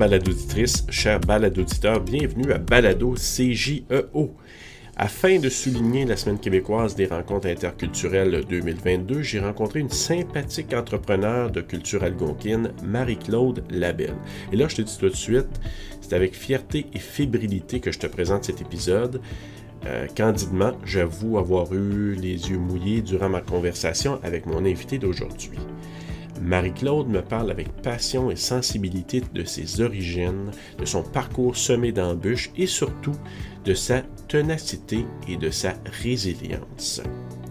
[0.00, 4.34] Chère balado-auditrice, chers balado-auditeurs, bienvenue à Balado CJEO.
[4.96, 11.50] Afin de souligner la Semaine québécoise des rencontres interculturelles 2022, j'ai rencontré une sympathique entrepreneur
[11.50, 14.16] de culture algonquine, Marie-Claude Labelle.
[14.52, 15.60] Et là, je te dis tout de suite,
[16.00, 19.20] c'est avec fierté et fébrilité que je te présente cet épisode.
[19.84, 25.58] Euh, candidement, j'avoue avoir eu les yeux mouillés durant ma conversation avec mon invité d'aujourd'hui.
[26.40, 32.50] Marie-Claude me parle avec passion et sensibilité de ses origines, de son parcours semé d'embûches
[32.56, 33.16] et surtout
[33.64, 37.02] de sa ténacité et de sa résilience.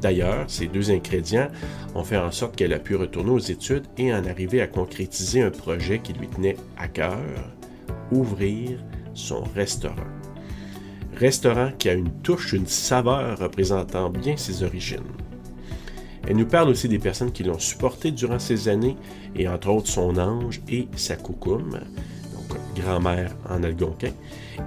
[0.01, 1.49] D'ailleurs, ces deux ingrédients
[1.93, 5.41] ont fait en sorte qu'elle a pu retourner aux études et en arriver à concrétiser
[5.41, 7.19] un projet qui lui tenait à cœur,
[8.11, 9.95] ouvrir son restaurant.
[11.15, 15.03] Restaurant qui a une touche, une saveur représentant bien ses origines.
[16.29, 18.95] Elle nous parle aussi des personnes qui l'ont supporté durant ces années,
[19.35, 24.11] et entre autres son ange et sa coucoume, donc grand-mère en algonquin,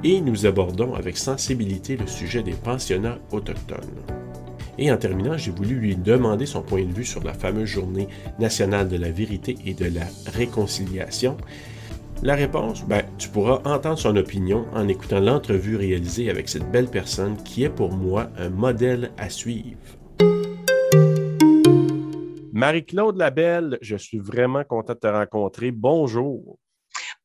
[0.02, 3.78] et nous abordons avec sensibilité le sujet des pensionnats autochtones.
[4.77, 8.08] Et en terminant, j'ai voulu lui demander son point de vue sur la fameuse journée
[8.40, 11.36] nationale de la vérité et de la réconciliation.
[12.24, 16.88] La réponse, ben, tu pourras entendre son opinion en écoutant l'entrevue réalisée avec cette belle
[16.88, 20.02] personne qui est pour moi un modèle à suivre.
[22.62, 25.72] Marie-Claude Labelle, je suis vraiment content de te rencontrer.
[25.72, 26.60] Bonjour.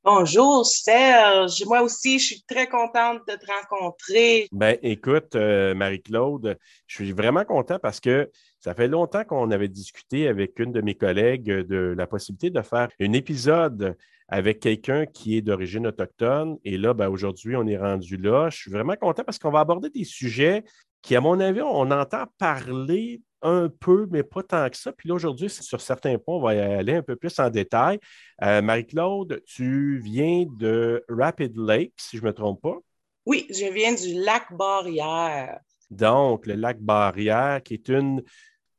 [0.03, 4.47] Bonjour Serge, moi aussi je suis très contente de te rencontrer.
[4.51, 9.67] Ben écoute, euh, Marie-Claude, je suis vraiment content parce que ça fait longtemps qu'on avait
[9.67, 13.95] discuté avec une de mes collègues de la possibilité de faire un épisode
[14.29, 16.57] avec quelqu'un qui est d'origine autochtone.
[16.63, 18.49] Et là, ben, aujourd'hui, on est rendu là.
[18.49, 20.63] Je suis vraiment content parce qu'on va aborder des sujets
[21.03, 24.91] qui, à mon avis, on entend parler un peu, mais pas tant que ça.
[24.91, 27.99] Puis là, aujourd'hui, sur certains points, on va y aller un peu plus en détail.
[28.43, 32.77] Euh, Marie-Claude, tu viens de Rapid Lake, si je ne me trompe pas.
[33.25, 35.59] Oui, je viens du lac Barrière.
[35.89, 38.23] Donc, le lac Barrière, qui est une,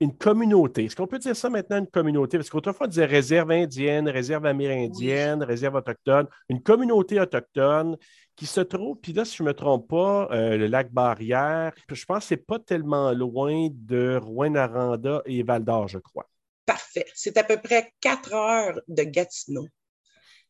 [0.01, 0.85] une communauté.
[0.85, 2.39] Est-ce qu'on peut dire ça maintenant, une communauté?
[2.39, 6.27] Parce qu'autrefois, on disait réserve indienne, réserve amérindienne, réserve autochtone.
[6.49, 7.97] Une communauté autochtone
[8.39, 11.73] qui se trouve, puis là, si je ne me trompe pas, euh, le lac Barrière,
[11.91, 16.29] je pense que ce n'est pas tellement loin de Rouen-Aranda et Val-d'Or, je crois.
[16.65, 17.07] Parfait.
[17.15, 19.67] C'est à peu près quatre heures de Gatineau.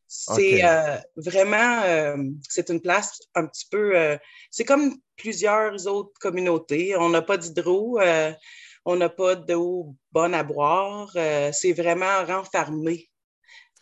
[0.06, 2.16] C'est euh, vraiment, euh,
[2.48, 4.18] c'est une place un petit peu,
[4.50, 6.94] c'est comme plusieurs autres communautés.
[6.96, 8.00] On n'a pas d'hydro,
[8.84, 11.10] on n'a pas d'eau bonne à boire.
[11.52, 13.10] c'est vraiment renfermé.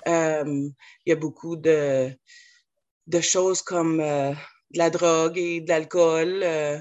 [0.05, 0.73] Il
[1.07, 2.13] y a beaucoup de,
[3.07, 6.41] de choses comme euh, de la drogue et de l'alcool.
[6.43, 6.79] Euh,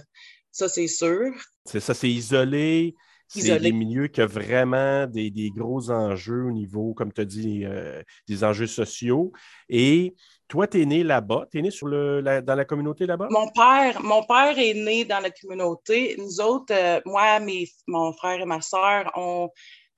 [0.52, 1.34] ça, c'est sûr.
[1.66, 2.96] C'est ça, c'est isolé.
[3.28, 7.66] C'est des milieux qui ont vraiment des, gros enjeux au niveau, comme tu as dit,
[7.66, 9.34] euh, des enjeux sociaux.
[9.68, 10.14] Et
[10.48, 13.28] toi, tu es né là-bas, tu es né sur le, dans la communauté là-bas?
[13.32, 16.16] Mon père, mon père est né dans la communauté.
[16.20, 19.50] Nous autres, moi, mes, mon frère et ma soeur, on,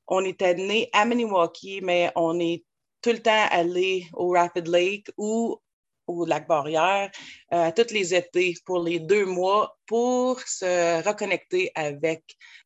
[0.08, 2.64] on était nés à Maniwaki, mais on est
[3.02, 5.60] tout le temps allé au Rapid Lake ou
[6.07, 7.12] au lac Barrière
[7.53, 12.23] euh, tous les étés pour les deux mois pour se reconnecter avec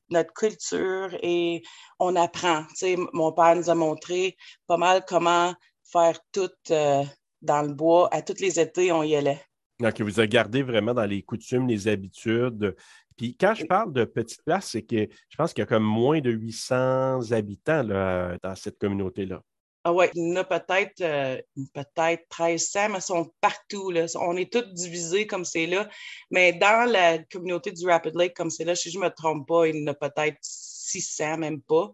[0.09, 1.61] notre culture et
[1.99, 2.65] on apprend.
[3.13, 4.37] mon père nous a montré
[4.67, 5.53] pas mal comment
[5.83, 7.03] faire tout euh,
[7.41, 8.09] dans le bois.
[8.11, 9.41] À tous les étés, on y allait.
[9.79, 12.75] Donc, vous a gardé vraiment dans les coutumes, les habitudes.
[13.17, 15.83] Puis quand je parle de petite place, c'est que je pense qu'il y a comme
[15.83, 19.41] moins de 800 habitants là, dans cette communauté-là.
[19.83, 21.41] Ah ouais, il y en a peut-être euh,
[21.73, 23.89] peut-être 1300, mais ils sont partout.
[23.89, 24.05] Là.
[24.19, 25.89] On est tous divisés comme c'est là.
[26.29, 29.47] Mais dans la communauté du Rapid Lake, comme c'est là, si je ne me trompe
[29.47, 31.91] pas, il y en a peut-être 600, même pas.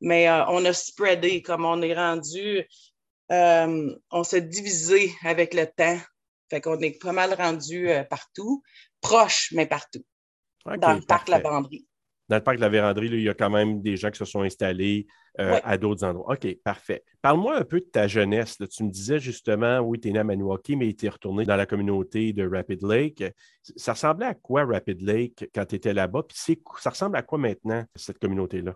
[0.00, 2.66] Mais euh, on a spreadé, comme on est rendu,
[3.30, 5.98] euh, on s'est divisé avec le temps.
[6.50, 8.62] Fait qu'on est pas mal rendu partout,
[9.00, 10.04] proche, mais partout.
[10.66, 11.86] dans le parc La Banderie
[12.32, 14.24] dans le parc de la Vérandrie, il y a quand même des gens qui se
[14.24, 15.06] sont installés
[15.40, 16.34] euh, à d'autres endroits.
[16.34, 17.04] OK, parfait.
[17.22, 18.58] Parle-moi un peu de ta jeunesse.
[18.70, 21.56] Tu me disais justement, oui, tu es né à Maniwaki, mais tu es retourné dans
[21.56, 23.24] la communauté de Rapid Lake.
[23.76, 26.22] Ça ressemblait à quoi Rapid Lake quand tu étais là-bas?
[26.28, 28.74] Puis ça ressemble à quoi maintenant, cette communauté-là?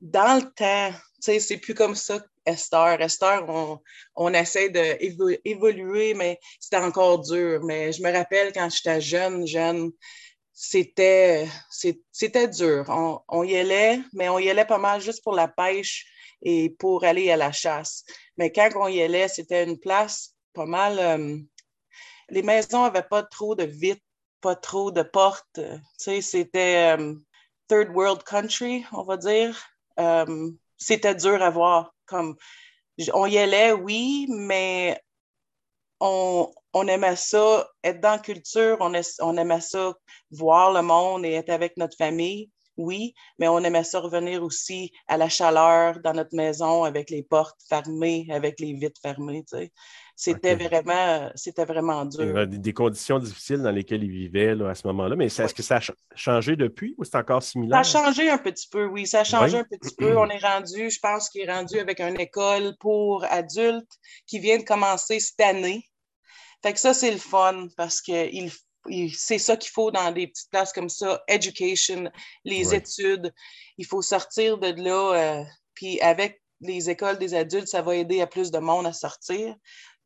[0.00, 3.00] Dans le temps, c'est plus comme ça Esther.
[3.00, 3.78] Esther, on,
[4.16, 7.62] on essaie d'évoluer, mais c'était encore dur.
[7.64, 9.90] Mais je me rappelle quand j'étais jeune, jeune,
[10.60, 11.48] c'était,
[12.10, 12.84] c'était dur.
[13.28, 16.04] On, y allait, mais on y allait pas mal juste pour la pêche
[16.42, 18.02] et pour aller à la chasse.
[18.36, 20.98] Mais quand on y allait, c'était une place pas mal.
[20.98, 21.38] Euh,
[22.30, 24.02] les maisons n'avaient pas trop de vitres,
[24.40, 25.60] pas trop de portes.
[25.96, 27.14] c'était euh,
[27.68, 29.56] third world country, on va dire.
[30.00, 31.94] Euh, c'était dur à voir.
[32.04, 32.34] Comme,
[33.14, 35.00] on y allait, oui, mais
[36.00, 36.52] on,
[36.88, 39.94] aimait ça, être dans la culture, on, on aimait ça,
[40.30, 44.92] voir le monde et être avec notre famille oui, mais on aimait ça revenir aussi
[45.08, 49.44] à la chaleur dans notre maison avec les portes fermées, avec les vitres fermées.
[50.14, 52.46] C'était vraiment, c'était vraiment dur.
[52.46, 55.16] Des, conditions difficiles dans lesquelles ils vivaient à ce moment-là.
[55.16, 55.80] Mais est-ce que ça a
[56.14, 57.84] changé depuis ou c'est encore similaire?
[57.84, 59.06] Ça a changé un petit peu, oui.
[59.06, 60.16] Ça a changé un petit peu.
[60.16, 63.90] On est rendu, je pense qu'il est rendu avec une école pour adultes
[64.26, 65.84] qui vient de commencer cette année.
[66.62, 68.50] Fait que ça, c'est le fun parce qu'il
[69.14, 72.10] c'est ça qu'il faut dans des petites places comme ça, education,
[72.44, 73.32] les études.
[73.76, 75.40] Il faut sortir de là.
[75.40, 75.44] Euh,
[75.74, 79.54] puis avec les écoles des adultes, ça va aider à plus de monde à sortir.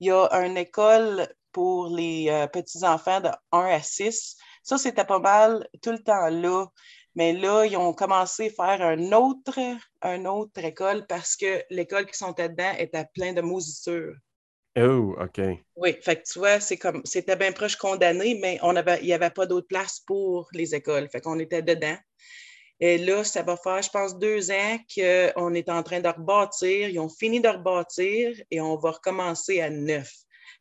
[0.00, 4.36] Il y a une école pour les euh, petits-enfants de 1 à 6.
[4.62, 6.66] Ça, c'était pas mal tout le temps là.
[7.14, 9.58] Mais là, ils ont commencé à faire un autre,
[10.02, 14.14] une autre école parce que l'école qui sont dedans était plein de moisissures.
[14.76, 15.40] Oh, OK.
[15.76, 19.06] Oui, fait que tu vois, c'est comme c'était bien proche condamné, mais on avait, il
[19.06, 21.08] n'y avait pas d'autre place pour les écoles.
[21.10, 21.96] Fait qu'on était dedans.
[22.80, 26.88] Et là, ça va faire, je pense, deux ans qu'on est en train de rebâtir.
[26.88, 30.10] Ils ont fini de rebâtir et on va recommencer à neuf.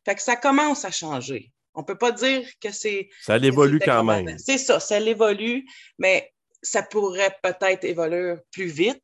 [0.04, 1.50] Fait que ça commence à changer.
[1.74, 3.08] On ne peut pas dire que c'est.
[3.22, 4.38] Ça évolue quand même.
[4.38, 5.64] C'est ça, ça évolue,
[5.98, 6.32] mais
[6.62, 9.02] ça pourrait peut-être évoluer plus vite,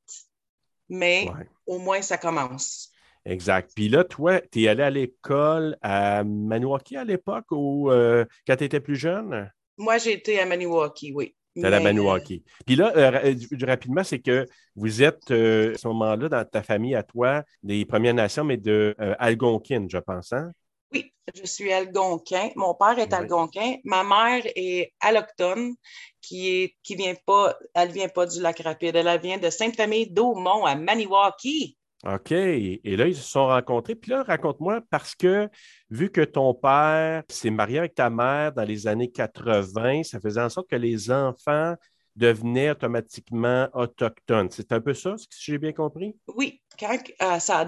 [0.89, 1.27] mais
[1.67, 2.93] au moins ça commence.
[3.29, 3.73] Exact.
[3.75, 8.57] Puis là, toi, tu es allé à l'école à Maniwaki à l'époque ou euh, quand
[8.57, 9.51] tu étais plus jeune?
[9.77, 11.35] Moi, j'ai été à Maniwaki, oui.
[11.55, 12.43] Tu à Maniwaki.
[12.67, 13.35] Puis là, euh,
[13.67, 14.47] rapidement, c'est que
[14.77, 18.57] vous êtes euh, à ce moment-là dans ta famille à toi des Premières Nations, mais
[18.57, 20.33] de Algonquin, je pense.
[20.33, 20.51] Hein?
[20.93, 22.49] Oui, je suis algonquin.
[22.57, 23.75] Mon père est algonquin.
[23.85, 25.75] Ma mère est allochtone,
[26.23, 28.97] qui est qui vient pas, elle vient pas du lac Rapide.
[28.97, 31.77] Elle vient de Sainte-Famille d'Aumont à Maniwaki.
[32.07, 32.31] OK.
[32.31, 33.97] Et là, ils se sont rencontrés.
[33.97, 35.49] Puis là, raconte-moi, parce que
[35.91, 40.41] vu que ton père s'est marié avec ta mère dans les années 80, ça faisait
[40.41, 41.75] en sorte que les enfants
[42.15, 44.49] devenaient automatiquement autochtones.
[44.51, 46.17] C'est un peu ça, si j'ai bien compris?
[46.37, 46.61] Oui.
[46.79, 47.67] Quand, euh, ça,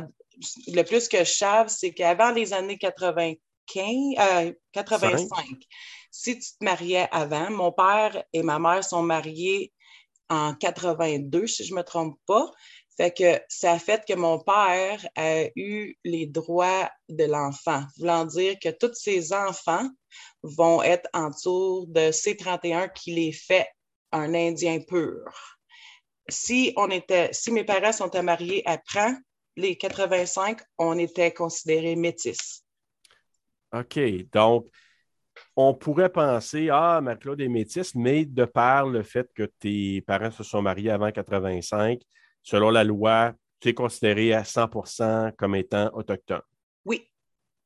[0.69, 5.55] le plus que je savais, c'est qu'avant les années 95, 85, euh,
[6.11, 9.73] si tu te mariais avant, mon père et ma mère sont mariés
[10.29, 12.51] en 82, si je ne me trompe pas.
[13.01, 18.27] Fait que ça a fait que mon père a eu les droits de l'enfant, voulant
[18.27, 19.89] dire que tous ses enfants
[20.43, 23.67] vont être en dessous de C31 qui les fait
[24.13, 25.25] un Indien pur.
[26.29, 29.15] Si, on était, si mes parents sont mariés après
[29.57, 32.67] les 85, on était considérés métis.
[33.73, 33.99] OK.
[34.31, 34.67] Donc,
[35.57, 40.31] on pourrait penser, ah, Marc-Claude est métisse, mais de par le fait que tes parents
[40.31, 42.03] se sont mariés avant 85,
[42.43, 46.43] selon la loi, tu es considéré à 100% comme étant autochtone.
[46.85, 47.09] Oui.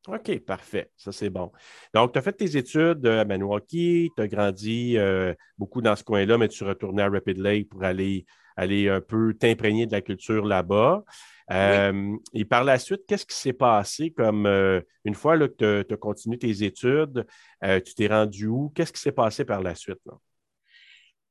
[0.09, 0.91] OK, parfait.
[0.97, 1.51] Ça, c'est bon.
[1.95, 6.05] Donc, tu as fait tes études à Maniwaki, tu as grandi euh, beaucoup dans ce
[6.05, 8.27] coin-là, mais tu retournais à Rapid Lake pour aller,
[8.57, 11.03] aller un peu t'imprégner de la culture là-bas.
[11.51, 15.95] Euh, et par la suite, qu'est-ce qui s'est passé comme euh, une fois que tu
[15.95, 17.27] as, continué tes études,
[17.63, 18.73] tu t'es rendu où?
[18.75, 20.01] Qu'est-ce qui s'est passé par la suite?
[20.07, 20.15] Là?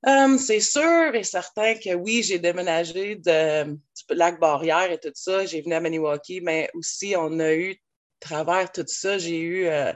[0.05, 3.77] Um, c'est sûr et certain que oui, j'ai déménagé de,
[4.10, 5.45] lac Barrière et tout ça.
[5.45, 7.77] J'ai venu à Maniwaki, mais aussi on a eu,
[8.19, 9.93] travers tout ça, j'ai eu euh,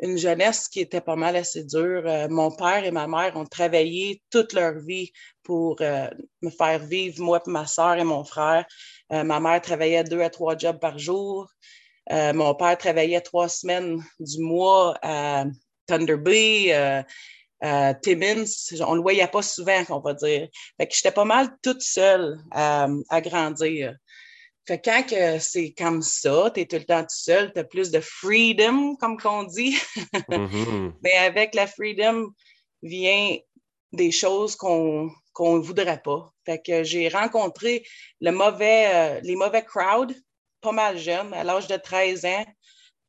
[0.00, 2.02] une jeunesse qui était pas mal assez dure.
[2.04, 5.12] Euh, mon père et ma mère ont travaillé toute leur vie
[5.44, 6.10] pour euh,
[6.42, 8.64] me faire vivre, moi, ma soeur et mon frère.
[9.10, 11.48] ma mère travaillait deux à trois jobs par jour.
[12.10, 15.44] mon père travaillait trois semaines du mois à
[15.86, 17.04] Thunder Bay
[17.64, 18.44] euh, Timmins,
[18.86, 20.48] on le voyait pas souvent, on va dire.
[20.78, 23.96] Fait que j'étais pas mal toute seule euh, à grandir.
[24.66, 27.60] Fait que quand que c'est comme ça, tu es tout le temps tout seul, tu
[27.60, 29.76] as plus de freedom, comme qu'on dit.
[30.28, 30.92] Mm-hmm.
[31.02, 32.30] Mais avec la freedom
[32.82, 33.36] vient
[33.92, 36.32] des choses qu'on ne voudrait pas.
[36.46, 37.84] Fait que j'ai rencontré
[38.20, 40.14] le mauvais, euh, les mauvais crowds,
[40.60, 42.44] pas mal jeune, à l'âge de 13 ans.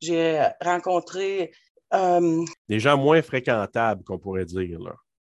[0.00, 1.52] J'ai rencontré
[1.96, 4.78] euh, Des gens moins fréquentables, qu'on pourrait dire.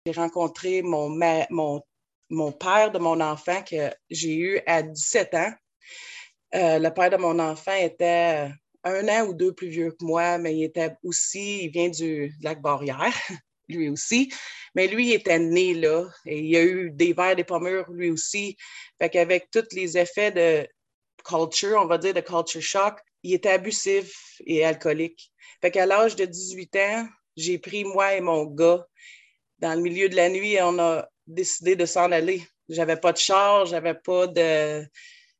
[0.06, 1.08] J'ai rencontré mon,
[1.50, 1.82] mon,
[2.30, 5.52] mon, père de mon enfant que j'ai eu à 17 ans.
[6.54, 8.50] Euh, le père de mon enfant était
[8.84, 12.32] un an ou deux plus vieux que moi, mais il était aussi, il vient du
[12.42, 13.12] lac Barrière,
[13.68, 14.30] lui aussi.
[14.74, 16.06] Mais lui, il était né là.
[16.26, 18.56] Et il a eu des verres, des pommures, lui aussi.
[19.00, 20.68] Fait qu'avec tous les effets de
[21.24, 25.32] culture, on va dire de culture shock, il était abusif et alcoolique.
[25.60, 28.86] Fait qu'à l'âge de 18 ans, j'ai pris moi et mon gars
[29.58, 32.46] dans le milieu de la nuit et on a décidé de s'en aller.
[32.68, 34.84] J'avais pas de charge, j'avais pas de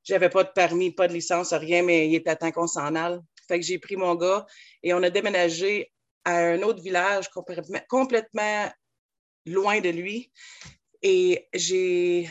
[0.03, 3.19] j'avais pas de permis, pas de licence, rien, mais il était temps qu'on s'en aille.
[3.49, 4.45] Fait que j'ai pris mon gars
[4.83, 5.93] et on a déménagé
[6.25, 7.29] à un autre village
[7.89, 8.71] complètement,
[9.47, 10.31] loin de lui.
[11.03, 12.29] Et j'ai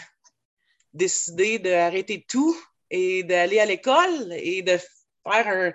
[0.93, 2.55] décidé d'arrêter tout
[2.89, 4.77] et d'aller à l'école et de
[5.23, 5.73] faire un,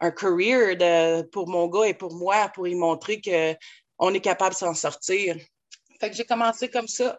[0.00, 4.54] un career de, pour mon gars et pour moi pour y montrer qu'on est capable
[4.54, 5.36] de s'en sortir.
[6.00, 7.18] Fait que j'ai commencé comme ça.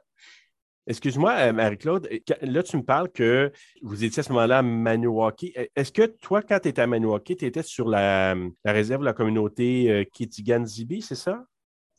[0.87, 2.09] Excuse-moi, euh, Marie-Claude,
[2.41, 3.51] là, tu me parles que
[3.83, 5.53] vous étiez à ce moment-là à Maniwaki.
[5.55, 8.35] E, est-ce que toi, quand tu étais à Maniwaki, tu étais sur la,
[8.65, 11.43] réserve de la communauté euh, Kitigan-Zibi, c'est ça?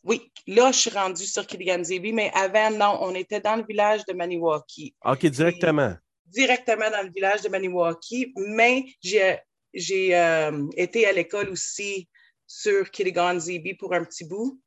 [0.02, 4.05] Oui, là, je suis rendue sur Kitigan-Zibi, mais avant, non, on était dans le village
[4.07, 4.97] de Maniwaki.
[5.05, 5.95] OK, directement.
[6.26, 9.38] directement dans le village de Maniwaki, mais j'ai
[9.74, 12.08] j'ai euh, été à l'école aussi
[12.46, 14.60] sur Kiligan-Zibi pour un petit bout.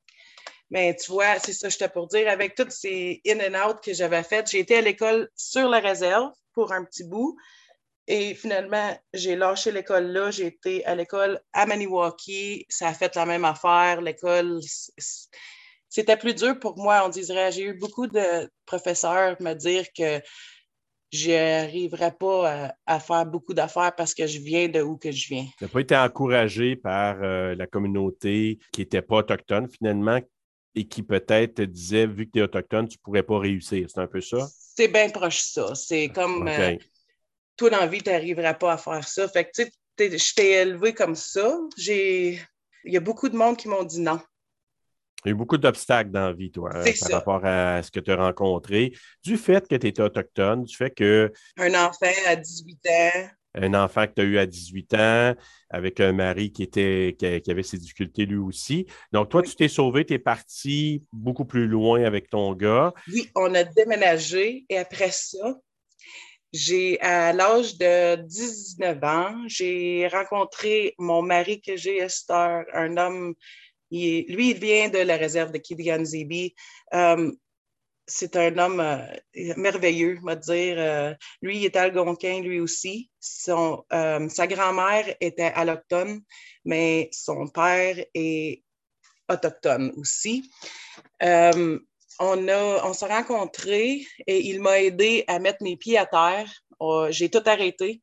[0.70, 2.30] Mais tu vois, c'est ça que j'étais pour dire.
[2.30, 5.80] Avec toutes ces in and out que j'avais faites, j'ai été à l'école sur la
[5.80, 7.38] réserve pour un petit bout.
[8.08, 10.32] Et finalement, j'ai lâché l'école là.
[10.32, 12.66] J'ai été à l'école à Maniwaki.
[12.70, 14.02] Ça a fait la même affaire.
[14.02, 14.60] L'école,
[15.90, 17.52] c'était plus dur pour moi, on dirait.
[17.52, 20.22] J'ai eu beaucoup de professeurs me dire que
[21.14, 25.28] je n'arriverai pas à, faire beaucoup d'affaires parce que je viens de où que je
[25.28, 25.46] viens.
[25.60, 30.20] Tu n'as pas été encouragé par euh, la communauté qui n'était pas autochtone finalement
[30.74, 33.88] et qui peut-être te disait, vu que tu es autochtone, tu ne pourrais pas réussir.
[33.94, 34.48] C'est un peu ça?
[34.76, 35.76] C'est bien proche ça.
[35.76, 36.76] C'est comme euh,
[37.58, 39.28] toi dans la vie, tu n'arriveras pas à faire ça.
[39.28, 41.60] Fait que tu sais, je t'ai élevé comme ça.
[41.78, 42.40] Il
[42.86, 44.20] y a beaucoup de monde qui m'ont dit non.
[45.26, 47.92] Il y a eu beaucoup d'obstacles dans la vie, toi, hein, par rapport à ce
[47.92, 48.92] que tu as rencontré,
[49.24, 51.32] du fait que tu étais autochtone, du fait que.
[51.58, 53.28] Un enfant à 18 ans.
[53.56, 55.36] Un enfant que tu as eu à 18 ans,
[55.70, 58.88] avec un mari qui, était, qui, avait ses difficultés lui aussi.
[59.12, 62.94] Donc, toi, tu t'es sauvé, tu es parti beaucoup plus loin avec ton gars.
[63.08, 65.56] Oui, on a déménagé et après ça,
[66.52, 73.34] j'ai, à l'âge de 19 ans, j'ai rencontré mon mari que j'ai, Esther, un homme
[73.94, 76.56] lui, il vient de la réserve de Kidigan Zibi.
[76.94, 77.32] Euh,
[78.08, 80.76] c'est un homme euh, merveilleux, on va dire.
[80.78, 83.12] Euh, lui, il est algonquin, lui aussi.
[83.20, 86.22] Sa grand-mère était allochtone,
[86.66, 88.64] mais son père est
[89.30, 90.50] autochtone aussi.
[91.22, 91.80] on,
[92.20, 96.52] on s'est rencontrés et il m'a aidé à mettre mes pieds à terre.
[96.80, 98.02] Oh, j'ai tout arrêté.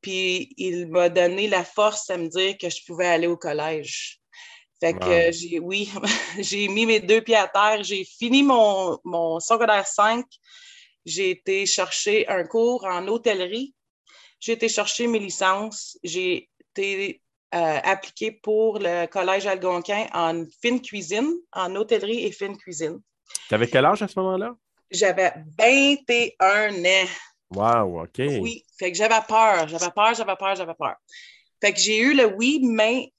[0.00, 4.19] Puis il m'a donné la force à me dire que je pouvais aller au collège.
[4.80, 5.92] Fait que j'ai, oui,
[6.38, 7.82] j'ai mis mes deux pieds à terre.
[7.82, 10.24] J'ai fini mon, mon secondaire 5.
[11.04, 13.74] J'ai été chercher un cours en hôtellerie.
[14.40, 15.98] J'ai été chercher mes licences.
[16.02, 17.20] J'ai été
[17.54, 23.00] euh, appliquée pour le Collège Algonquin en fine cuisine, en hôtellerie et fine cuisine.
[23.48, 24.54] Tu avais quel âge à ce moment-là?
[24.90, 27.08] J'avais 21 ans.
[27.50, 28.18] Wow, OK.
[28.18, 30.94] Oui, fait que j'avais peur, j'avais peur, j'avais peur, j'avais peur.
[31.60, 33.12] Fait que j'ai eu le oui, mais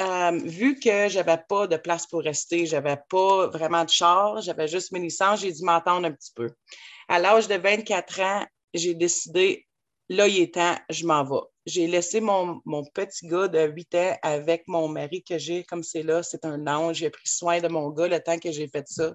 [0.00, 3.90] euh, vu que je n'avais pas de place pour rester, je n'avais pas vraiment de
[3.90, 6.50] char, j'avais juste mes licences, j'ai dû m'attendre un petit peu.
[7.08, 9.66] À l'âge de 24 ans, j'ai décidé,
[10.08, 11.46] là, il est temps, je m'en vais.
[11.66, 12.60] J'ai laissé mon,
[12.94, 16.66] petit gars de 8 ans avec mon mari que j'ai, comme c'est là, c'est un
[16.66, 16.96] ange.
[16.96, 19.14] J'ai pris soin de mon gars le temps que j'ai fait ça.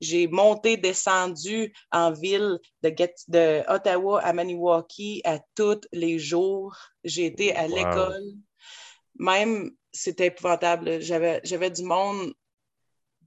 [0.00, 2.94] J'ai monté, descendu en ville de,
[3.28, 6.76] de Ottawa à Maniwaki à tous les jours.
[7.04, 8.34] J'ai été à l'école.
[9.18, 11.00] Même c'était épouvantable.
[11.00, 12.32] J'avais, du monde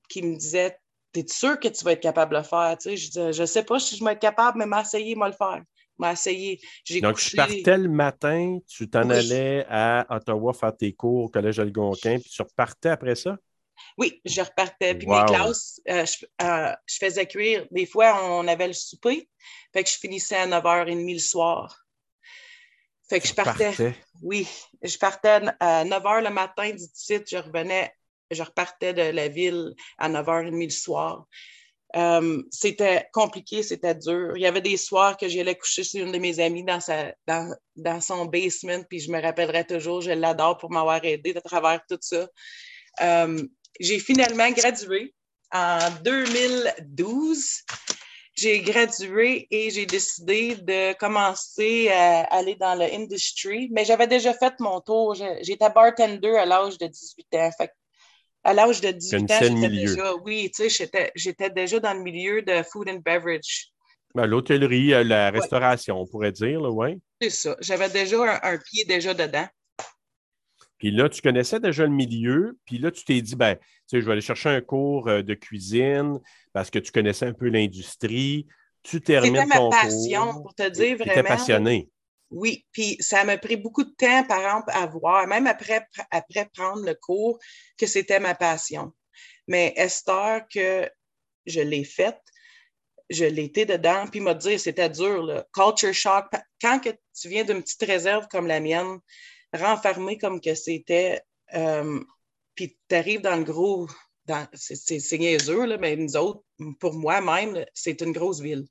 [0.10, 0.77] qui me disait
[1.12, 2.77] T'es sûr que tu vas être capable de le faire?
[2.84, 5.63] je disais, je sais pas si je vais être capable, mais m'essayer, moi le faire.
[5.98, 6.62] M'essayer.
[7.01, 11.60] Donc, tu partais le matin, tu t'en allais à Ottawa faire tes cours au Collège
[11.60, 13.38] Algonquin, puis tu repartais après ça?
[13.98, 14.96] Oui, je repartais.
[14.96, 16.05] Puis mes classes, euh,
[16.41, 17.65] euh, je, faisais cuire.
[17.72, 19.29] Des fois, on avait le souper.
[19.74, 21.86] Fait que je finissais à 9h30 le soir.
[23.09, 23.73] Fait que je partais.
[24.21, 24.47] Oui,
[24.81, 27.91] je partais à 9 h le matin du site, je revenais,
[28.29, 31.25] je repartais de la ville à 9h30 le soir.
[31.95, 34.33] Euh, c'était compliqué, c'était dur.
[34.35, 37.15] Il y avait des soirs que j'allais coucher chez une de mes amies dans, sa,
[37.25, 41.41] dans, dans son basement, puis je me rappellerai toujours, je l'adore pour m'avoir aidé à
[41.41, 42.27] travers tout ça.
[43.01, 43.41] Euh,
[43.79, 45.15] j'ai finalement gradué
[45.51, 47.63] en 2012
[48.39, 53.69] j'ai gradué et j'ai décidé de commencer à aller dans l'industrie.
[53.72, 55.15] Mais j'avais déjà fait mon tour.
[55.15, 57.50] J'étais bartender à l'âge de 18 ans.
[58.43, 62.41] à l'âge de 18 ans, j'étais déjà, oui, tu sais, j'étais déjà dans le milieu
[62.41, 63.72] de food and beverage.
[64.15, 67.00] Ben, l'hôtellerie, euh, la restauration, on pourrait dire, oui.
[67.22, 67.55] C'est ça.
[67.60, 69.48] J'avais déjà un, pied déjà dedans.
[70.79, 74.01] Puis là, tu connaissais déjà le milieu, puis là, tu t'es dit, ben, tu sais,
[74.01, 76.19] je vais aller chercher un cours euh, de cuisine
[76.53, 78.48] parce que tu connaissais un peu l'industrie.
[78.81, 81.21] Tu termines ton ma passion, pour te dire vraiment.
[81.21, 81.89] Tu passionné.
[82.31, 86.48] Oui, puis ça m'a pris beaucoup de temps, par exemple, à voir, même après, après
[86.53, 87.39] prendre le cours,
[87.77, 88.93] que c'était ma passion.
[89.48, 90.89] Mais Esther, que
[91.45, 92.21] je l'ai faite,
[93.09, 95.45] je l'ai été dedans, puis m'a dit c'était dur, là.
[95.53, 96.27] culture shock.
[96.62, 99.00] Quand que tu viens d'une petite réserve comme la mienne,
[99.53, 101.22] renfermé comme que c'était,
[101.53, 102.00] euh,
[102.56, 103.88] puis tu arrives dans le gros,
[104.53, 106.44] c'est niaiseux, là, mais nous autres,
[106.79, 108.65] pour moi-même, c'est une grosse ville.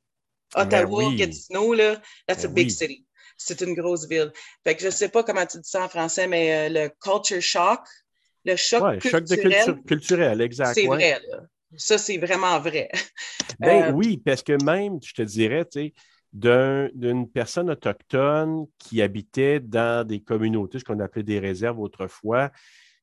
[0.54, 3.04] Ben Ottawa, Gatineau, là, that's a ben big city.
[3.36, 4.32] C'est une grosse ville.
[4.64, 7.42] Fait que je sais pas comment tu dis ça en français, mais euh, le culture
[7.42, 7.80] shock,
[8.44, 9.10] le choc culturel.
[9.10, 10.74] Choc de culture, culturel, exact.
[10.74, 11.40] C'est vrai, là.
[11.76, 12.88] Ça, c'est vraiment vrai.
[13.60, 15.94] Ben euh, oui, parce que même, je te dirais, tu sais,
[16.32, 22.50] d'une personne autochtone qui habitait dans des communautés, ce qu'on appelait des réserves autrefois,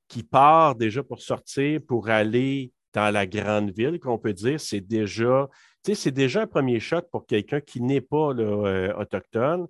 [0.07, 4.79] qui part déjà pour sortir, pour aller dans la grande ville, qu'on peut dire, c'est
[4.79, 5.49] déjà,
[5.83, 9.67] c'est déjà un premier choc pour quelqu'un qui n'est pas euh, autochtone.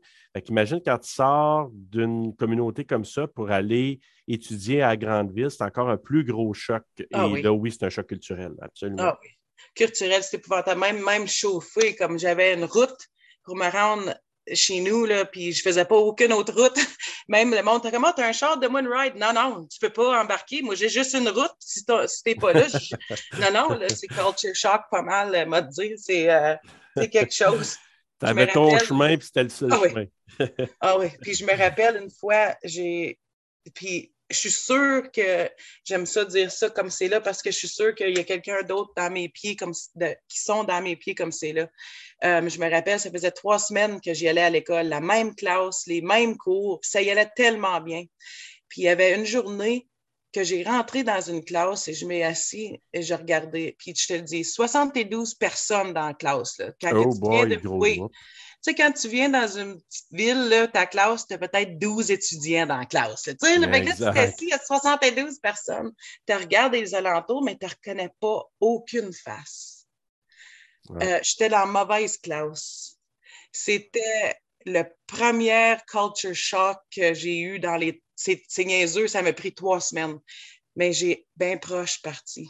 [0.48, 5.50] Imagine quand tu sors d'une communauté comme ça pour aller étudier à la grande ville,
[5.50, 6.84] c'est encore un plus gros choc.
[7.14, 9.04] Ah Et là, oui, c'est un choc culturel, absolument.
[9.04, 9.30] Ah oui.
[9.74, 10.80] Culturel, c'est épouvantable.
[10.80, 13.08] Même, même chauffé, comme j'avais une route
[13.46, 14.14] pour me rendre
[14.54, 16.78] chez nous, là, puis je faisais pas aucune autre route.
[17.28, 19.16] Même le monde, comment t'as un char de Moon Ride?
[19.16, 20.62] Non, non, tu peux pas embarquer.
[20.62, 21.56] Moi, j'ai juste une route.
[21.60, 21.84] Si
[22.24, 22.68] t'es pas là,
[23.40, 25.96] non, non, c'est culture shock pas mal, euh, m'a dire.
[26.10, 26.56] Euh,
[26.96, 27.78] c'est quelque chose.
[28.20, 30.06] T'avais ton chemin, puis c'était le seul ah chemin.
[30.80, 33.20] ah oui, puis je me rappelle une fois, j'ai.
[33.74, 35.50] Puis je suis sûre que
[35.84, 38.24] j'aime ça dire ça comme c'est là parce que je suis sûre qu'il y a
[38.24, 41.70] quelqu'un d'autre dans mes pieds comme qui sont dans mes pieds comme c'est là.
[42.24, 45.36] Euh, je me rappelle, ça faisait trois semaines que j'y allais à l'école, la même
[45.36, 48.04] classe, les mêmes cours, ça y allait tellement bien.
[48.68, 49.88] Puis il y avait une journée
[50.34, 53.76] que j'ai rentré dans une classe et je m'ai assis et je regardais.
[53.78, 56.58] Puis je te le dis, 72 personnes dans la classe.
[56.58, 58.10] Là, quand oh boy, de, gros
[58.66, 62.66] sais, quand tu viens dans une petite ville, ta classe, tu as peut-être 12 étudiants
[62.66, 63.24] dans la classe.
[63.24, 65.92] Tu sais, là, tu assis, il y a 72 personnes.
[66.28, 69.88] Tu regardes les alentours, mais tu ne reconnais pas aucune face.
[71.02, 72.98] Euh, j'étais dans la mauvaise classe.
[73.52, 78.02] C'était le premier culture shock que j'ai eu dans les.
[78.16, 80.20] C'est niaiseux, ça m'a pris trois semaines.
[80.76, 82.48] Mais j'ai bien proche parti.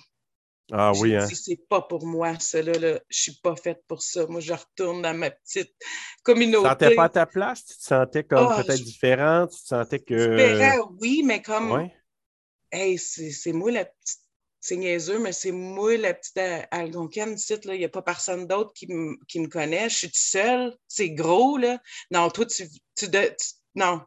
[0.72, 1.28] Ah oui, hein?
[1.28, 3.00] c'est pas pour moi, ça, là, là.
[3.10, 4.26] Je suis pas faite pour ça.
[4.28, 5.74] Moi, je retourne dans ma petite
[6.24, 6.68] communauté.
[6.70, 7.66] Tu te sentais pas à ta place?
[7.66, 9.52] Tu te sentais comme ah, peut-être différente?
[9.52, 10.54] Tu te sentais que.
[10.54, 11.72] Différent, oui, mais comme.
[11.72, 11.94] Ouais.
[12.72, 14.22] Hey, c'est moi la petite.
[14.60, 17.76] C'est niaiseux, mais c'est moi la petite là.
[17.76, 18.88] Il n'y a pas personne d'autre qui,
[19.28, 19.90] qui, me connaît.
[19.90, 20.76] Je suis toute seule.
[20.88, 21.80] C'est gros, là.
[22.10, 22.68] Non, toi, tu.
[22.96, 23.20] tu, tu
[23.76, 24.02] non.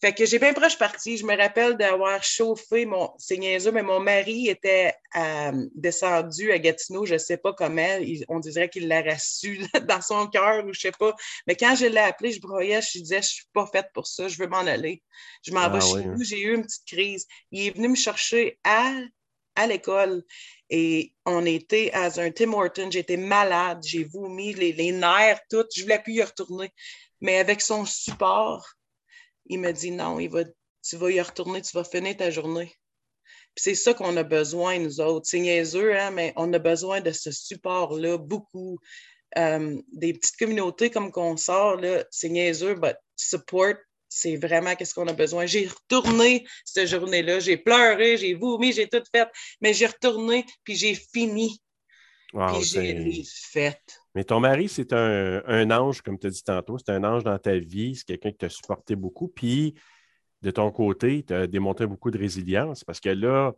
[0.00, 1.18] Fait que j'ai bien proche parti.
[1.18, 3.12] Je me rappelle d'avoir chauffé mon.
[3.18, 7.98] C'est niaiseux, mais mon mari était euh, descendu à Gatineau, je ne sais pas comment.
[8.28, 11.14] on dirait qu'il l'a reçu dans son cœur ou je ne sais pas.
[11.46, 14.06] Mais quand je l'ai appelé, je broyais, je disais, je ne suis pas faite pour
[14.06, 15.02] ça, je veux m'en aller.
[15.42, 16.22] Je m'en vais ah chez nous, hein.
[16.22, 17.26] j'ai eu une petite crise.
[17.50, 18.94] Il est venu me chercher à,
[19.54, 20.22] à l'école
[20.70, 22.90] et on était à un Tim Horton.
[22.90, 25.66] J'étais malade, j'ai vomi, les, les nerfs, tout.
[25.74, 26.72] Je ne voulais plus y retourner.
[27.20, 28.66] Mais avec son support,
[29.50, 30.44] il me dit non, il va,
[30.82, 32.72] tu vas y retourner, tu vas finir ta journée.
[33.56, 35.26] c'est ça qu'on a besoin, nous autres.
[35.28, 38.78] C'est niaiseux, hein, mais on a besoin de ce support-là, beaucoup.
[39.38, 43.74] Euh, des petites communautés comme qu'on sort, c'est niaiseux, mais support,
[44.08, 45.46] c'est vraiment qu'est-ce qu'on a besoin.
[45.46, 49.28] J'ai retourné cette journée-là, j'ai pleuré, j'ai vomi, j'ai tout fait,
[49.60, 51.60] mais j'ai retourné, puis j'ai fini.
[52.32, 53.80] puis j'ai fait.
[54.14, 57.38] Mais ton mari, c'est un, ange, comme tu as dit tantôt, c'est un ange dans
[57.38, 59.28] ta vie, c'est quelqu'un qui t'a supporté beaucoup.
[59.28, 59.74] Puis,
[60.42, 63.52] de ton côté, tu as démontré beaucoup de résilience parce que là,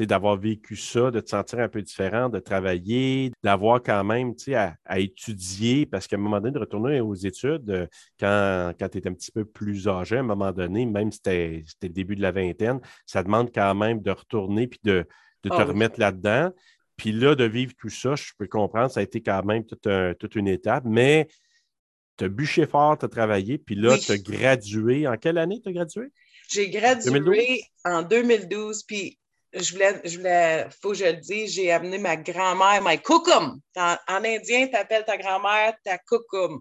[0.00, 4.74] d'avoir vécu ça, de te sentir un peu différent, de travailler, d'avoir quand même à,
[4.84, 7.86] à étudier, parce qu'à un moment donné, de retourner aux études, euh,
[8.18, 11.18] quand, quand tu es un petit peu plus âgé, à un moment donné, même si
[11.18, 15.06] c'était le début de la vingtaine, ça demande quand même de retourner puis de,
[15.42, 16.50] te ah remettre là-dedans.
[16.96, 20.34] Puis là, de vivre tout ça, je peux comprendre, ça a été quand même toute,
[20.34, 21.28] une étape, mais
[22.16, 25.06] tu as bûché fort, tu as travaillé, puis là, tu as gradué.
[25.06, 26.08] En quelle année tu as gradué?
[26.48, 29.18] J'ai gradué en 2012, puis
[29.54, 33.60] je voulais, je voulais, faut que je le dise, j'ai amené ma grand-mère, my kukum.
[33.76, 36.60] En, indien, tu appelles ta grand-mère ta kukum.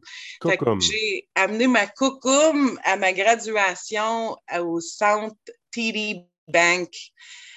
[0.79, 5.35] J'ai amené ma kukum à ma graduation au centre
[5.71, 6.89] TD Bank.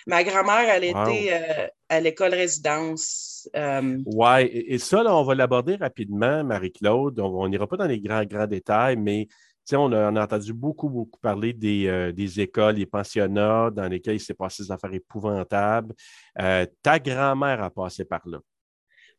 [0.07, 3.49] Ma grand-mère, elle était euh, à l'école résidence.
[3.57, 7.19] Euh, oui, et, ça, là, on va l'aborder rapidement, Marie-Claude.
[7.21, 9.29] On n'ira pas dans les grands, grands détails, mais
[9.73, 13.89] on a, on a, entendu beaucoup, beaucoup parler des, euh, des, écoles, des pensionnats dans
[13.89, 15.95] lesquels il s'est passé des affaires épouvantables.
[16.37, 18.41] ta grand-mère a passé par là.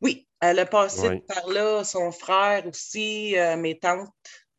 [0.02, 4.10] Oui, elle a passé par là, son frère aussi, mes tantes.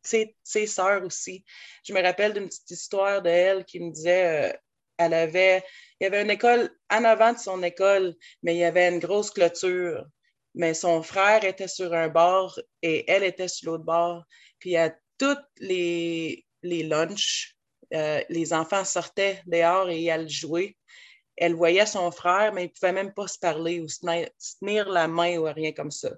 [0.03, 1.45] ses, sœurs aussi.
[1.83, 4.57] Je me rappelle d'une petite histoire d'elle qui me disait, euh,
[4.97, 5.63] elle avait,
[5.99, 8.99] il y avait une école en avant de son école, mais il y avait une
[8.99, 10.05] grosse clôture.
[10.55, 14.23] Mais son frère était sur un bord et elle était sur l'autre bord.
[14.59, 17.55] Puis à toutes les, les lunchs,
[17.93, 20.77] euh, les enfants sortaient dehors et allaient jouer.
[21.35, 23.99] Elle voyait son frère, mais ils ne pouvaient même pas se parler ou se
[24.59, 26.09] tenir, la main ou rien comme ça.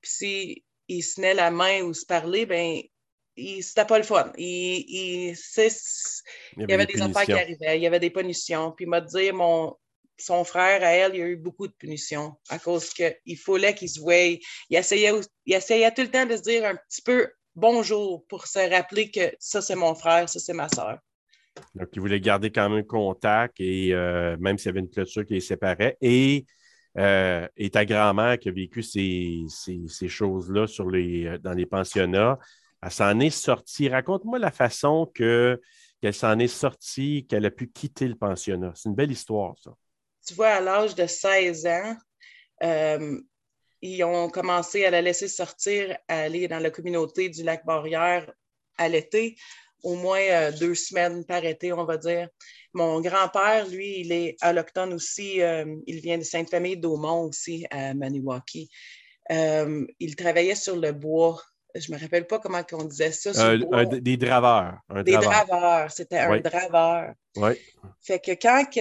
[0.00, 2.80] Puis s'ils se tenaient la main ou se parler, ben
[3.62, 4.32] c'était pas le fun.
[4.36, 5.36] Il, il,
[6.56, 8.72] y avait, des, affaires qui arrivaient, il y avait des punitions.
[8.72, 9.76] Puis il m'a dit, mon,
[10.18, 13.74] son frère, à elle, il y a eu beaucoup de punitions à cause qu'il fallait
[13.74, 14.14] qu'il se voie.
[14.14, 15.12] Il essayait,
[15.46, 19.10] il essayait tout le temps de se dire un petit peu bonjour pour se rappeler
[19.10, 20.98] que ça, c'est mon frère, ça, c'est ma soeur.
[21.74, 25.24] Donc, il voulait garder quand même contact et euh, même s'il y avait une clôture
[25.24, 25.96] qui les séparait.
[26.00, 26.46] Et,
[26.96, 32.38] euh, et ta grand-mère qui a vécu ces, ces, choses-là sur les, dans les pensionnats,
[32.82, 33.88] elle s'en est sortie.
[33.88, 35.60] Raconte-moi la façon que,
[36.00, 38.72] qu'elle s'en est sortie, qu'elle a pu quitter le pensionnat.
[38.74, 39.72] C'est une belle histoire, ça.
[40.26, 41.96] Tu vois, à l'âge de 16 ans,
[42.62, 43.20] euh,
[43.80, 48.30] ils ont commencé à la laisser sortir, à aller dans la communauté du lac Barrière
[48.76, 49.36] à l'été,
[49.82, 52.28] au moins euh, deux semaines par été, on va dire.
[52.74, 55.40] Mon grand-père, lui, il est autochtone aussi.
[55.40, 58.68] Euh, il vient de Sainte-Famille d'Aumont aussi, à Maniwaki.
[59.30, 61.40] il travaillait sur le bois
[61.74, 63.56] je ne me rappelle pas comment on disait ça.
[63.56, 64.78] des draveurs.
[65.04, 65.90] des draveurs.
[65.90, 67.12] C'était un draveur.
[67.36, 67.52] Oui.
[68.00, 68.80] Fait que quand tu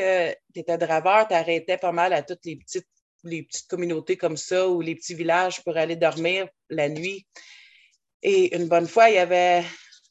[0.60, 2.88] étais draveur, tu arrêtais pas mal à toutes les petites,
[3.24, 7.28] les petites communautés comme ça ou les petits villages pour aller dormir la nuit.
[8.24, 9.64] Et une bonne fois, il avait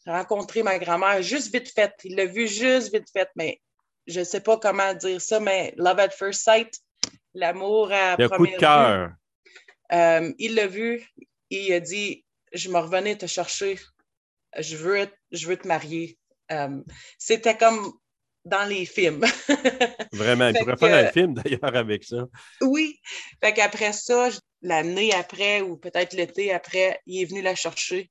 [0.07, 1.93] rencontré ma grand-mère juste vite fait.
[2.05, 3.61] Il l'a vu juste vite fait, mais
[4.07, 6.79] je ne sais pas comment dire ça, mais love at first sight,
[7.35, 9.13] l'amour à Le coup de cœur.
[9.93, 11.09] Euh, il l'a vu,
[11.51, 13.79] il a dit je me revenais te chercher.
[14.59, 16.19] Je veux, je veux te marier.
[16.51, 16.81] Euh,
[17.19, 17.93] c'était comme
[18.45, 19.25] dans les films.
[20.13, 22.27] Vraiment, il pourrait faire un film d'ailleurs avec ça.
[22.61, 23.01] Oui.
[23.43, 24.31] Fait qu'après ça,
[24.63, 28.11] l'année après ou peut-être l'été après, il est venu la chercher.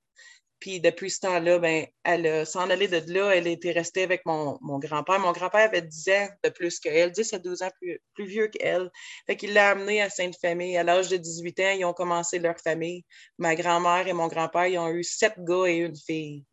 [0.66, 3.36] Puis depuis ce temps-là, ben, elle s'en allait de là.
[3.36, 5.20] Elle était restée avec mon, grand-père.
[5.20, 8.90] Mon grand-père avait 10 ans de plus qu'elle, 10 à 12 ans plus, vieux qu'elle.
[9.28, 10.76] Fait qu'il l'a amenée à Sainte-Famille.
[10.76, 13.06] À l'âge de 18 ans, ils ont commencé leur famille.
[13.38, 16.44] Ma grand-mère et mon grand-père, ils ont eu sept gars et une fille.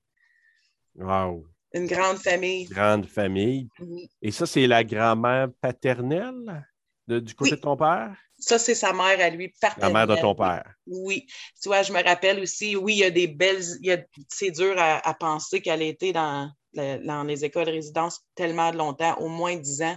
[0.96, 1.46] Wow!
[1.72, 2.66] Une grande famille.
[2.66, 3.70] Grande famille.
[4.20, 6.66] Et ça, c'est la grand-mère paternelle?
[7.08, 8.14] Du côté de ton père?
[8.38, 10.74] Ça, c'est sa mère à lui, La mère de ton père.
[10.86, 11.26] Oui.
[11.62, 13.62] Tu vois, je me rappelle aussi, oui, il y a des belles.
[14.28, 19.16] C'est dur à, penser qu'elle a été dans, dans les écoles de résidence tellement longtemps,
[19.18, 19.96] au moins dix ans.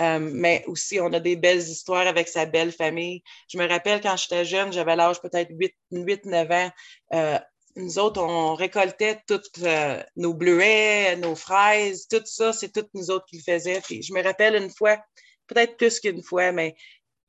[0.00, 3.22] Euh, mais aussi, on a des belles histoires avec sa belle famille.
[3.48, 5.52] Je me rappelle quand j'étais jeune, j'avais l'âge peut-être
[5.92, 6.70] 8-9 ans.
[7.14, 7.38] Euh,
[7.76, 13.10] nous autres, on récoltait toutes euh, nos bleuets, nos fraises, tout ça, c'est toutes nous
[13.10, 13.80] autres qui le faisaient.
[13.80, 14.98] Puis je me rappelle une fois,
[15.46, 16.74] peut-être plus qu'une fois, mais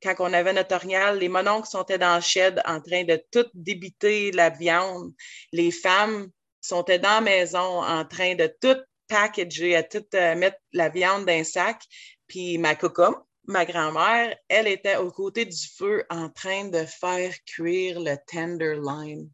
[0.02, 3.46] quand on avait notre orignal, les mononcles sont dans le shed en train de tout
[3.54, 5.14] débiter la viande?
[5.52, 6.30] Les femmes
[6.62, 11.26] sont dans la maison en train de tout packager, à tout euh, mettre la viande
[11.26, 11.82] dans un sac?
[12.28, 13.16] Puis ma coco,
[13.48, 19.26] ma grand-mère, elle était aux côtés du feu en train de faire cuire le tenderloin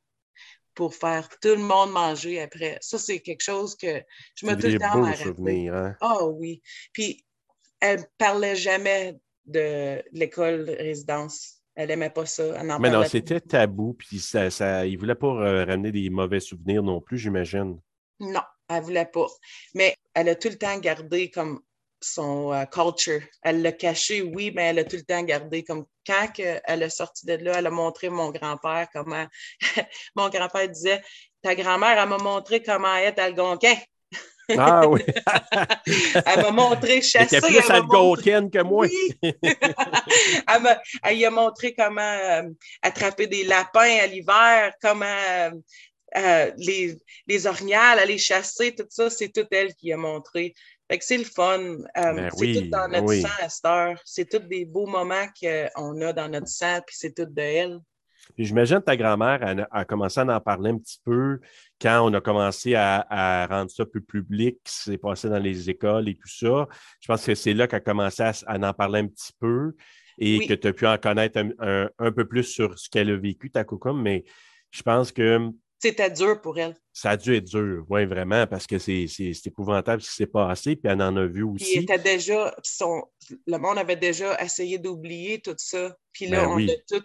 [0.73, 2.77] pour faire tout le monde manger après.
[2.81, 4.01] Ça, c'est quelque chose que
[4.35, 5.95] je me tout le temps à hein?
[6.01, 6.61] Ah oui.
[6.93, 7.25] Puis
[7.81, 11.57] elle parlait jamais de l'école résidence.
[11.75, 12.63] Elle n'aimait pas ça.
[12.79, 16.39] Mais non, c'était tabou, puis ça, ça, il ne voulait pas euh, ramener des mauvais
[16.39, 17.79] souvenirs non plus, j'imagine.
[18.19, 19.27] Non, elle ne voulait pas.
[19.73, 21.61] Mais elle a tout le temps gardé comme
[22.01, 23.21] son euh, culture.
[23.41, 26.89] Elle l'a caché, oui, mais elle a tout le temps gardé comme quand elle est
[26.89, 29.25] sortie de là, elle a montré mon grand-père comment.
[30.15, 31.01] mon grand-père disait
[31.41, 33.75] Ta grand-mère, elle m'a montré comment être algonquin.
[34.57, 35.01] Ah oui.
[36.25, 37.37] elle m'a montré chasser.
[37.37, 38.87] Elle était plus algonquienne que moi.
[38.87, 39.13] Oui.
[39.43, 42.43] elle, m'a, elle a montré comment euh,
[42.81, 45.51] attraper des lapins à l'hiver, comment euh,
[46.17, 50.53] euh, les, les aller chasser, tout ça, c'est tout elle qui a montré.
[50.89, 51.77] Fait que c'est le fun.
[51.95, 54.01] Ben c'est tout dans notre sang à cette heure.
[54.03, 57.79] C'est tous des beaux moments qu'on a dans notre sang, puis c'est tout de elle.
[58.35, 61.39] Puis j'imagine que ta grand-mère a, commencé à en parler un petit peu
[61.81, 66.15] quand on a commencé à, rendre ça plus public, c'est passé dans les écoles et
[66.15, 66.67] tout ça.
[66.99, 69.73] Je pense que c'est là qu'elle a commencé à, en parler un petit peu
[70.17, 73.49] et que tu as pu en connaître un, peu plus sur ce qu'elle a vécu,
[73.49, 74.23] ta cocom, mais
[74.71, 75.49] je pense que.
[75.79, 76.75] C'était dur pour elle.
[76.93, 79.07] Ça a dû être dur, oui, vraiment, parce que c'est
[79.45, 81.65] épouvantable ce qui s'est passé, puis elle en a vu aussi.
[81.65, 83.01] Puis était déjà, son,
[83.47, 85.95] le monde avait déjà essayé d'oublier tout ça.
[86.13, 87.03] Puis là, ben on a tout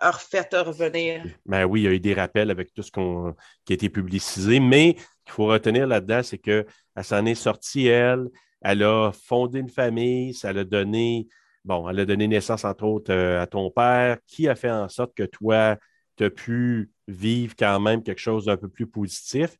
[0.00, 1.24] refait revenir.
[1.44, 3.34] Ben oui, il y a eu des rappels avec tout ce qu'on,
[3.64, 6.64] qui a été publicisé, mais qu'il faut retenir là-dedans, c'est qu'elle
[7.02, 8.28] s'en est sortie, elle,
[8.62, 11.28] elle a fondé une famille, ça l'a donné,
[11.64, 14.88] bon, elle a donné naissance, entre autres, euh, à ton père, qui a fait en
[14.88, 15.76] sorte que toi,
[16.16, 19.56] tu as pu vivre quand même quelque chose d'un peu plus positif.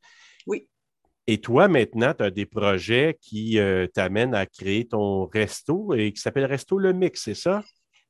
[0.46, 0.68] Oui.
[1.26, 6.12] Et toi, maintenant, tu as des projets qui euh, t'amènent à créer ton resto et
[6.12, 7.62] qui s'appelle Resto Le Mix, c'est ça?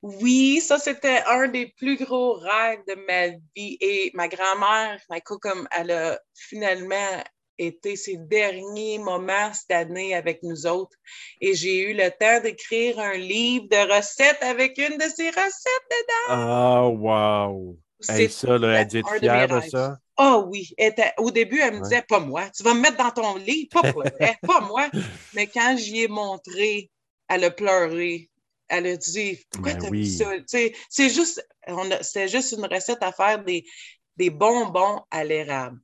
[0.02, 3.76] Oui, ça, c'était un des plus gros rêves de ma vie.
[3.80, 4.98] Et ma grand-mère,
[5.40, 7.22] comme elle a finalement
[7.60, 10.96] été ses derniers moments cette année avec nous autres.
[11.40, 15.90] Et j'ai eu le temps d'écrire un livre de recettes avec une de ses recettes
[15.90, 16.28] dedans.
[16.28, 17.78] Ah, wow!
[18.00, 19.98] C'est ça, là, elle dit fière de, ça?
[20.16, 20.74] Ah oh, oui.
[21.18, 23.82] au début, elle me disait, pas moi, tu vas me mettre dans ton lit, pas,
[23.82, 24.88] pas moi.
[25.34, 26.90] Mais quand j'y ai montré,
[27.28, 28.29] elle a pleuré.
[28.70, 30.10] Elle a dit, pourquoi ben tu as oui.
[30.10, 30.30] ça?
[30.46, 31.46] C'est juste,
[32.02, 33.64] c'est juste une recette à faire des,
[34.16, 35.80] des bonbons à l'érable.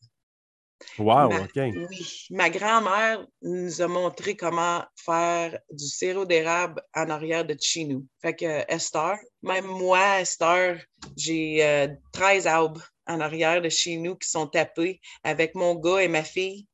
[0.98, 1.56] Wow, OK.
[1.56, 7.84] Oui, ma grand-mère nous a montré comment faire du sirop d'érable en arrière de chez
[7.84, 8.06] nous.
[8.20, 10.82] Fait que Esther, même moi, Esther,
[11.16, 16.02] j'ai 13 euh, arbres en arrière de chez nous qui sont tapés avec mon gars
[16.02, 16.66] et ma fille.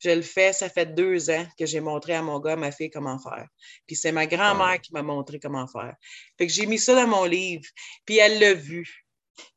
[0.00, 2.72] Je le fais, ça fait deux ans que j'ai montré à mon gars à ma
[2.72, 3.46] fille comment faire.
[3.86, 5.94] Puis c'est ma grand-mère qui m'a montré comment faire.
[6.38, 7.64] Fait que j'ai mis ça dans mon livre,
[8.04, 9.04] puis elle l'a vu.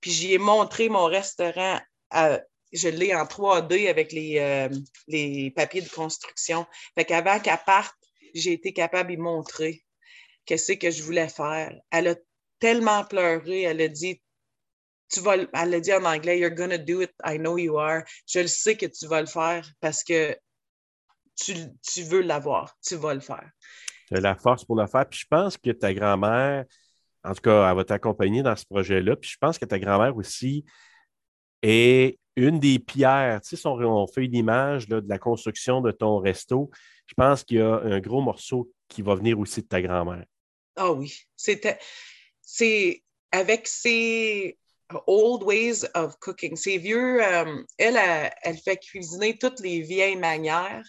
[0.02, 1.80] Puis j'y ai montré mon restaurant
[2.10, 2.40] à,
[2.74, 4.70] je l'ai en 3D avec les, euh,
[5.08, 6.66] les papiers de construction.
[6.96, 7.96] Fait qu'avant qu'elle parte,
[8.34, 9.84] j'ai été capable d'y montrer
[10.46, 11.74] qu'est-ce que je voulais faire.
[11.92, 12.16] Elle a
[12.60, 14.22] tellement pleuré, elle a dit,
[15.14, 18.04] tu vas, elle a dit en anglais, You're gonna do it, I know you are.
[18.28, 20.36] Je le sais que tu vas le faire parce que
[21.36, 23.50] tu, tu veux l'avoir, tu vas le faire.
[24.08, 25.08] Tu as la force pour le faire.
[25.08, 26.66] Puis je pense que ta grand-mère,
[27.24, 29.16] en tout cas, elle va t'accompagner dans ce projet-là.
[29.16, 30.66] Puis je pense que ta grand-mère aussi
[31.62, 35.92] est une des pierres, tu sais, si on, fait une image de la construction de
[35.92, 36.72] ton resto,
[37.06, 40.26] je pense qu'il y a un gros morceau qui va venir aussi de ta grand-mère.
[40.76, 41.78] Ah oui, c'était,
[42.42, 44.58] c'est avec ses
[45.08, 47.98] old ways of cooking, ses vieux, euh, elle,
[48.44, 50.86] elle, fait cuisiner toutes les vieilles manières.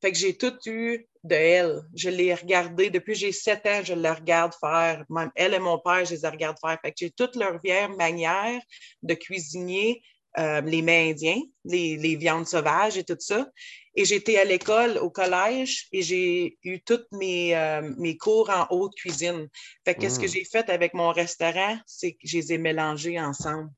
[0.00, 1.82] Fait que j'ai tout eu de elle.
[1.94, 5.04] Je l'ai regardé depuis j'ai sept ans, je la regarde faire.
[5.34, 6.78] Elle et mon père, je les regarde faire.
[6.82, 8.60] Fait que j'ai toutes leurs vieilles manières
[9.02, 10.02] de cuisiner
[10.38, 13.48] euh, les mains indiens, les, viandes sauvages et tout ça.
[13.94, 18.66] Et j'étais à l'école, au collège, et j'ai eu tous mes, euh, mes cours en
[18.70, 19.48] haute cuisine.
[19.84, 20.28] Fait que ce que mm.
[20.28, 23.70] j'ai fait avec mon restaurant, c'est que je les ai mélangés ensemble.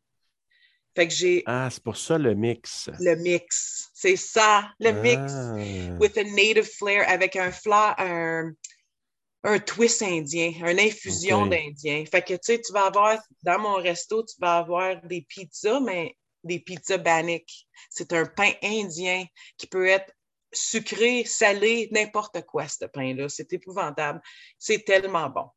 [0.94, 1.42] Fait que j'ai.
[1.44, 2.88] Ah, c'est pour ça le mix.
[3.00, 3.90] Le mix.
[3.92, 5.30] C'est ça, le mix.
[5.30, 5.98] Ah.
[6.00, 8.52] With a native flair, avec un flair, un,
[9.44, 12.04] un twist indien, une infusion d'indien.
[12.10, 15.80] Fait que tu sais, tu vas avoir, dans mon resto, tu vas avoir des pizzas,
[15.80, 17.68] mais des pizzas banniques.
[17.90, 19.24] C'est un pain indien
[19.58, 20.12] qui peut être
[20.52, 23.28] sucré, salé, n'importe quoi, ce pain-là.
[23.28, 24.20] C'est épouvantable.
[24.58, 25.48] C'est tellement bon.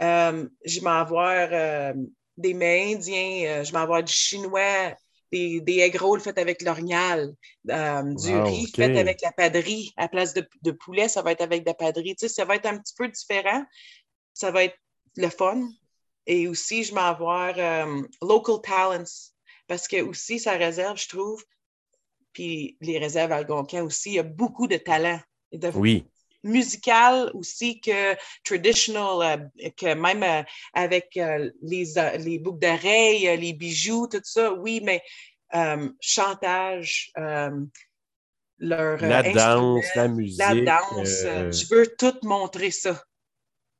[0.00, 1.92] Euh, je vais avoir euh,
[2.36, 4.94] des mets indiens, euh, je vais avoir du chinois,
[5.30, 9.92] des, des egg rolls faits avec l'orignal, du riz fait avec la padrie.
[9.96, 12.16] À place de, poulet, ça va être avec de la padrie.
[12.16, 13.64] Tu sais, ça va être un petit peu différent.
[14.32, 14.76] Ça va être
[15.16, 15.68] le fun.
[16.26, 17.54] Et aussi, je vais avoir
[18.22, 19.29] local talents
[19.70, 21.44] parce que aussi, sa réserve, je trouve,
[22.32, 25.20] puis les réserves algonquins aussi, il y a beaucoup de talent.
[25.74, 26.08] oui.
[26.42, 29.20] Musical aussi que traditional,
[29.62, 31.84] euh, que même euh, avec euh, les,
[32.18, 35.02] les boucles d'oreilles, les bijoux, tout ça, oui, mais
[36.00, 37.12] chantage,
[38.58, 40.40] leur la danse, la musique.
[40.40, 41.22] La danse.
[41.52, 43.00] Je veux tout montrer ça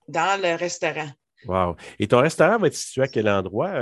[0.07, 1.11] dans le restaurant.
[1.46, 1.74] Wow.
[1.98, 3.72] Et ton restaurant va être situé à quel endroit?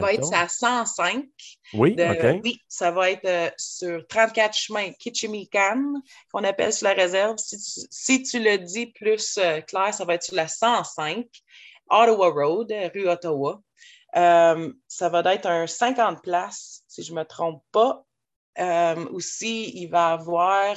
[0.00, 1.24] Va être à 105.
[1.74, 2.40] Oui, OK.
[2.44, 5.82] Oui, ça va être euh, sur 34 chemins Kitchimikan,
[6.32, 7.36] qu'on appelle sur la réserve.
[7.38, 11.26] Si tu, le dis plus euh, clair, ça va être sur la 105,
[11.90, 13.60] Ottawa Road, rue Ottawa.
[14.16, 18.04] Euh, ça va être un 50 places, si je ne me trompe pas.
[19.10, 20.76] aussi, il va y avoir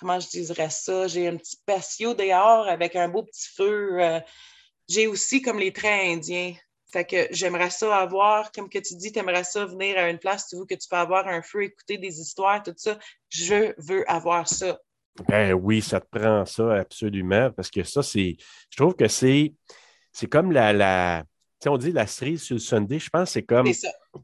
[0.00, 4.20] comment je dirais ça, j'ai un petit patio dehors avec un beau petit feu.
[4.88, 6.54] j'ai aussi comme les trains indiens.
[6.90, 10.18] Fait que j'aimerais ça avoir, comme que tu dis, tu aimerais ça venir à une
[10.18, 12.98] place, tu veux que tu peux avoir un feu, écouter des histoires, tout ça.
[13.28, 14.78] Je veux avoir ça.
[15.26, 18.36] Ben oui, ça te prend ça absolument, parce que ça, c'est.
[18.70, 19.54] Je trouve que c'est.
[20.12, 20.72] C'est comme la.
[20.72, 21.24] la
[21.60, 23.66] tu sais, on dit la cerise sur le Sunday, je pense que c'est comme.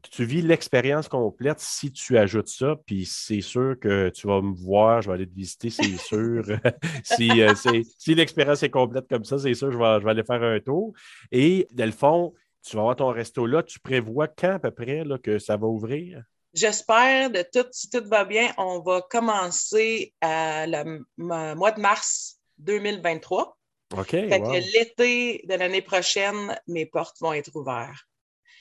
[0.09, 4.55] Tu vis l'expérience complète si tu ajoutes ça, puis c'est sûr que tu vas me
[4.55, 6.43] voir, je vais aller te visiter, c'est sûr.
[7.03, 7.53] si euh,
[7.99, 10.59] si l'expérience est complète comme ça, c'est sûr, je vais, je vais aller faire un
[10.61, 10.93] tour.
[11.31, 12.33] Et, dans le fond,
[12.65, 13.63] tu vas avoir ton resto là.
[13.63, 16.23] Tu prévois quand à peu près là, que ça va ouvrir?
[16.53, 22.39] J'espère, de tout, si tout va bien, on va commencer à le mois de mars
[22.59, 23.57] 2023.
[23.97, 24.11] OK.
[24.13, 28.07] l'été de l'année prochaine, mes portes vont être ouvertes.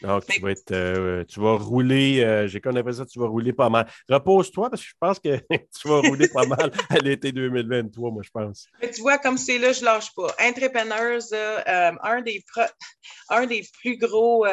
[0.03, 3.53] Donc, tu vas, être, euh, tu vas rouler, euh, j'ai connais ça, tu vas rouler
[3.53, 3.87] pas mal.
[4.09, 5.37] Repose-toi parce que je pense que
[5.81, 8.67] tu vas rouler pas mal à l'été 2023, moi, je pense.
[8.81, 10.35] Mais tu vois, comme c'est là, je lâche pas.
[10.41, 12.45] Entrepreneurs, euh, un, des
[13.31, 14.47] un des plus gros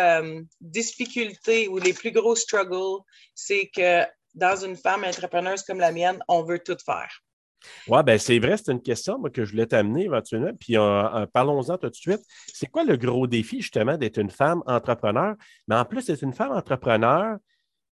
[0.60, 3.02] difficultés ou les plus gros struggles,
[3.36, 7.22] c'est que dans une femme entrepreneuse comme la mienne, on veut tout faire.
[7.88, 10.52] Oui, ben c'est vrai, c'est une question que je voulais t'amener éventuellement.
[10.60, 10.76] Puis
[11.34, 12.22] parlons-en tout de suite.
[12.54, 15.36] C'est quoi le gros défi, justement, d'être une femme entrepreneur,
[15.68, 17.38] mais en plus, d'être une femme entrepreneur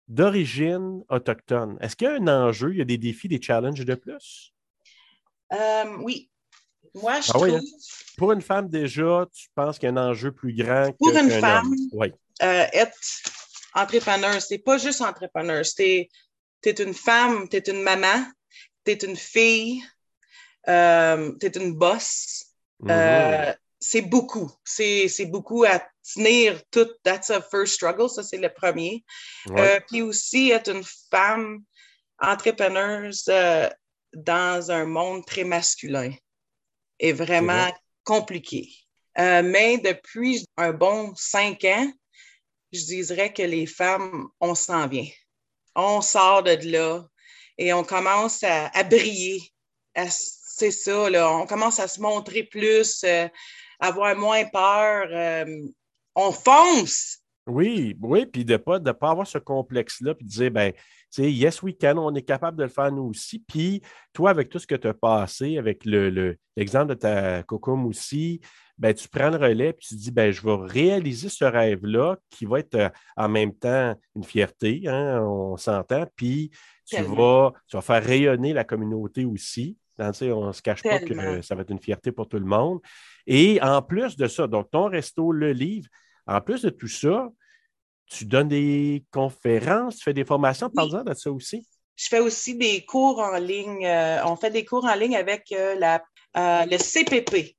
[0.09, 1.79] d'origine autochtone?
[1.81, 4.53] Est-ce qu'il y a un enjeu, il y a des défis, des challenges de plus?
[5.53, 6.31] Euh, oui.
[6.94, 7.55] Moi, je ah trouve.
[7.55, 7.61] Hein?
[8.18, 11.31] Pour une femme, déjà, tu penses qu'il y a un enjeu plus grand Pour une
[11.31, 11.75] femme,
[12.42, 12.98] euh, être
[13.75, 15.62] entrepreneur, c'est pas juste entrepreneur.
[15.64, 18.25] Tu es, une femme, tu es une maman,
[18.84, 19.82] tu es une fille,
[20.68, 22.46] euh, tu es une boss.
[22.88, 23.54] Euh, mhm.
[23.80, 24.50] c'est beaucoup.
[24.64, 25.82] C'est beaucoup à
[26.14, 26.88] tenir tout.
[27.04, 28.08] That's a first struggle.
[28.08, 29.04] Ça, c'est le premier.
[29.50, 31.62] Euh, puis aussi, être une femme
[32.18, 33.24] entrepreneuse
[34.14, 36.12] dans un monde très masculin
[36.98, 37.72] est vraiment
[38.04, 38.68] compliqué.
[39.16, 41.92] mais depuis un bon cinq ans,
[42.72, 45.08] je dirais que les femmes, on s'en vient.
[45.74, 47.04] On sort de là
[47.58, 49.40] et on commence à, briller.
[50.08, 53.28] C'est ça, là, on commence à se montrer plus, euh,
[53.80, 55.06] avoir moins peur.
[55.10, 55.66] Euh,
[56.14, 57.18] on fonce.
[57.46, 60.72] Oui, oui, puis de ne pas, de pas avoir ce complexe-là, puis de dire, ben,
[60.72, 63.40] tu sais, yes, we can, on est capable de le faire nous aussi.
[63.40, 67.84] Puis toi, avec tout ce que tu as passé, avec l'exemple le, de ta cocum
[67.86, 68.40] aussi,
[68.78, 72.46] ben, tu prends le relais puis tu dis ben, je vais réaliser ce rêve-là qui
[72.46, 76.50] va être euh, en même temps une fierté, hein, on s'entend, puis
[76.86, 79.76] tu vas, tu vas faire rayonner la communauté aussi.
[79.98, 82.80] on ne se cache pas que ça va être une fierté pour tout le monde.
[83.26, 85.88] Et en plus de ça, donc ton resto, le livre,
[86.26, 87.28] en plus de tout ça,
[88.06, 91.66] tu donnes des conférences, tu fais des formations, par exemple de ça aussi.
[91.96, 93.86] Je fais aussi des cours en ligne.
[93.86, 96.02] Euh, on fait des cours en ligne avec euh, la,
[96.34, 97.56] le CPP,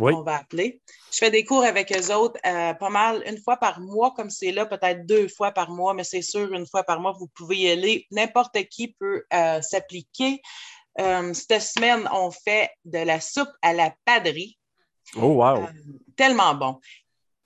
[0.00, 0.80] on va appeler.
[1.12, 4.30] Je fais des cours avec eux autres euh, pas mal une fois par mois, comme
[4.30, 7.28] c'est là, peut-être deux fois par mois, mais c'est sûr, une fois par mois, vous
[7.28, 8.06] pouvez y aller.
[8.10, 10.40] N'importe qui peut euh, s'appliquer.
[11.00, 14.58] Euh, cette semaine, on fait de la soupe à la paderie.
[15.16, 15.66] Oh, wow!
[16.16, 16.80] tellement bon.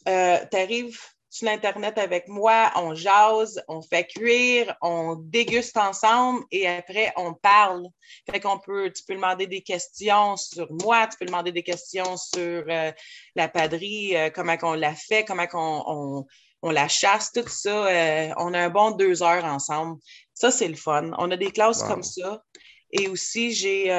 [0.06, 6.66] tu arrives sur l'Internet avec moi, on jase, on fait cuire, on déguste ensemble et
[6.66, 7.86] après, on parle.
[8.30, 12.16] Fait qu'on peut, tu peux demander des questions sur moi, tu peux demander des questions
[12.16, 12.92] sur euh,
[13.34, 16.24] la paderie, euh, comment on la fait, comment on,
[16.62, 17.86] on, la chasse, tout ça.
[17.86, 20.00] Euh, on a un bon deux heures ensemble.
[20.32, 21.10] Ça, c'est le fun.
[21.18, 22.42] On a des classes comme ça.
[22.90, 23.90] Et aussi, j'ai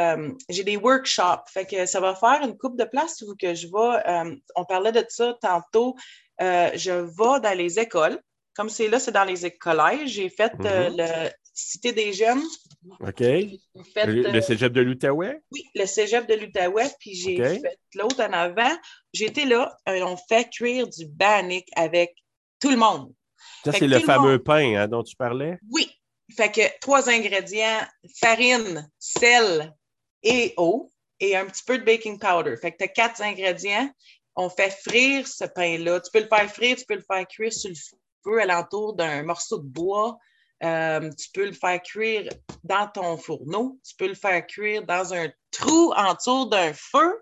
[0.50, 1.48] des workshops.
[1.54, 4.34] Fait que ça va faire une coupe de place où que je vais.
[4.56, 5.96] on parlait de ça tantôt.
[6.42, 8.20] Euh, je vais dans les écoles.
[8.56, 10.10] Comme c'est là, c'est dans les collèges.
[10.10, 10.98] J'ai fait euh, mhm.
[10.98, 12.44] le Cité des Jeunes.
[13.02, 13.20] OK.
[13.20, 15.42] le, euh, cégep de l'Outaouais?
[15.52, 16.90] Oui, le cégep de l'Outaouais.
[17.00, 18.72] Puis j'ai fait l'autre en avant.
[19.14, 19.76] J'étais là.
[19.86, 22.16] on fait cuire du bannick avec
[22.60, 23.14] tout le monde.
[23.64, 25.58] Ça, c'est le fameux pain hein, dont tu parlais?
[25.72, 25.90] Oui.
[26.36, 27.80] Fait que trois ingrédients
[28.22, 29.74] farine, sel
[30.24, 32.56] et eau et un petit peu de baking powder.
[32.56, 33.90] Fait que tu as quatre ingrédients
[34.40, 36.00] on fait frire ce pain-là.
[36.00, 37.76] Tu peux le faire frire, tu peux le faire cuire sur le
[38.24, 40.18] feu alentour d'un morceau de bois.
[40.64, 42.30] Euh, tu peux le faire cuire
[42.64, 43.78] dans ton fourneau.
[43.86, 47.22] Tu peux le faire cuire dans un trou autour d'un feu.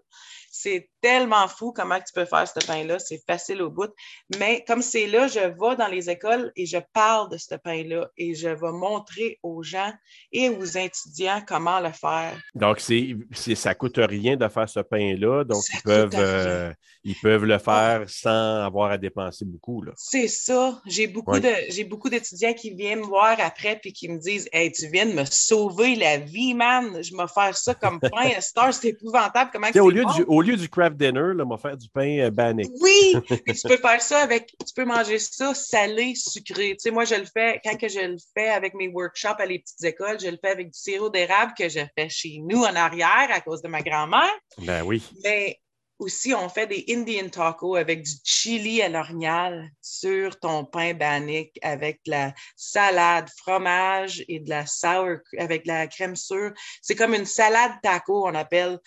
[1.07, 2.99] Tellement fou comment tu peux faire ce pain-là.
[2.99, 3.89] C'est facile au bout.
[4.37, 8.09] Mais comme c'est là, je vais dans les écoles et je parle de ce pain-là
[8.17, 9.93] et je vais montrer aux gens
[10.33, 12.37] et aux étudiants comment le faire.
[12.55, 13.15] Donc, c'est,
[13.55, 15.45] ça ne coûte rien de faire ce pain-là.
[15.45, 16.73] Donc, ils peuvent, euh,
[17.05, 19.85] ils peuvent le faire sans avoir à dépenser beaucoup.
[19.95, 20.81] C'est ça.
[20.85, 24.49] J'ai beaucoup, de, j'ai beaucoup d'étudiants qui viennent me voir après et qui me disent
[24.51, 27.01] Hey, tu viens de me sauver la vie, man.
[27.01, 28.41] Je vais faire ça comme pain.
[28.41, 29.51] Star, c'est épouvantable.
[29.53, 32.29] Comment au, lieu du, au lieu du craft dinner, là, m'a faire du pain euh,
[32.29, 32.65] banné.
[32.81, 36.71] Oui, tu peux faire ça avec, tu peux manger ça salé, sucré.
[36.71, 39.45] Tu sais, moi, je le fais, quand que je le fais avec mes workshops à
[39.45, 42.63] les petites écoles, je le fais avec du sirop d'érable que je fais chez nous
[42.63, 44.33] en arrière à cause de ma grand-mère.
[44.59, 45.03] Ben oui.
[45.23, 45.59] Mais
[45.99, 51.57] aussi, on fait des Indian tacos avec du chili à l'orignal sur ton pain bannick
[51.63, 56.53] avec de la salade, fromage et de la sour avec de la crème sûre.
[56.81, 58.79] C'est comme une salade taco, on appelle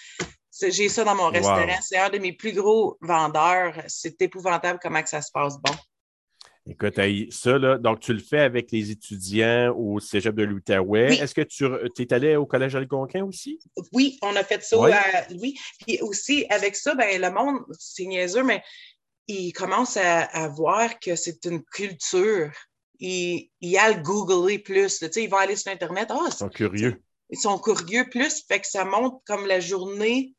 [0.69, 1.79] J'ai ça dans mon restaurant.
[1.83, 3.75] C'est un de mes plus gros vendeurs.
[3.89, 5.73] C'est épouvantable comment que ça se passe bon.
[6.67, 7.01] Écoute,
[7.31, 11.17] ça, là, donc tu le fais avec les étudiants au cégep de l'Outaouais.
[11.17, 13.59] Est-ce que tu es allé au Collège Algonquin aussi?
[13.93, 14.79] Oui, on a fait ça.
[15.41, 15.57] oui.
[15.85, 18.63] Puis aussi, avec ça, ben, le monde, c'est niaiseux, mais
[19.27, 22.53] il commence à, voir que c'est une culture.
[22.99, 24.99] Il, il a le googler plus.
[24.99, 26.09] Tu sais, ils vont aller sur Internet.
[26.11, 27.03] Ah, ils sont curieux.
[27.31, 30.35] Ils sont curieux plus, fait que ça montre comme la journée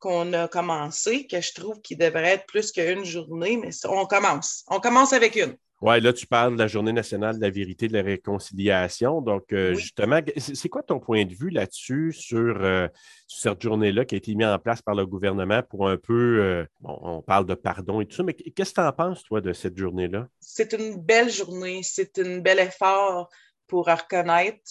[0.00, 4.64] qu'on a commencé, que je trouve qu'il devrait être plus qu'une journée, mais on commence.
[4.68, 5.56] On commence avec une.
[5.82, 9.22] Oui, là, tu parles de la Journée nationale de la vérité et de la réconciliation.
[9.22, 12.88] Donc, euh, justement, c'est quoi ton point de vue là-dessus euh,
[13.26, 16.40] sur, cette journée-là qui a été mise en place par le gouvernement pour un peu,
[16.40, 19.40] euh, on parle de pardon et tout ça, mais qu'est-ce que tu en penses, toi,
[19.40, 20.28] de cette journée-là?
[20.38, 23.30] C'est une belle journée, c'est un bel effort
[23.66, 24.70] pour reconnaître,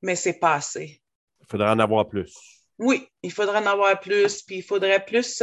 [0.00, 1.00] mais c'est pas assez.
[1.40, 2.61] Il faudrait en avoir plus.
[2.78, 5.42] Oui, il faudrait en avoir plus, puis il faudrait plus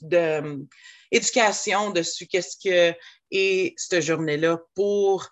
[0.00, 2.26] d'éducation dessus.
[2.26, 2.96] Qu'est-ce que
[3.30, 5.28] et cette journée-là pour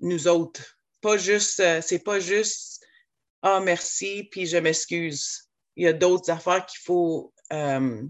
[0.00, 0.78] nous autres.
[1.00, 2.84] Pas juste, euh, c'est pas juste
[3.42, 5.48] Ah, merci, puis je m'excuse.
[5.76, 7.32] Il y a d'autres affaires qu'il faut.
[7.52, 8.02] Euh,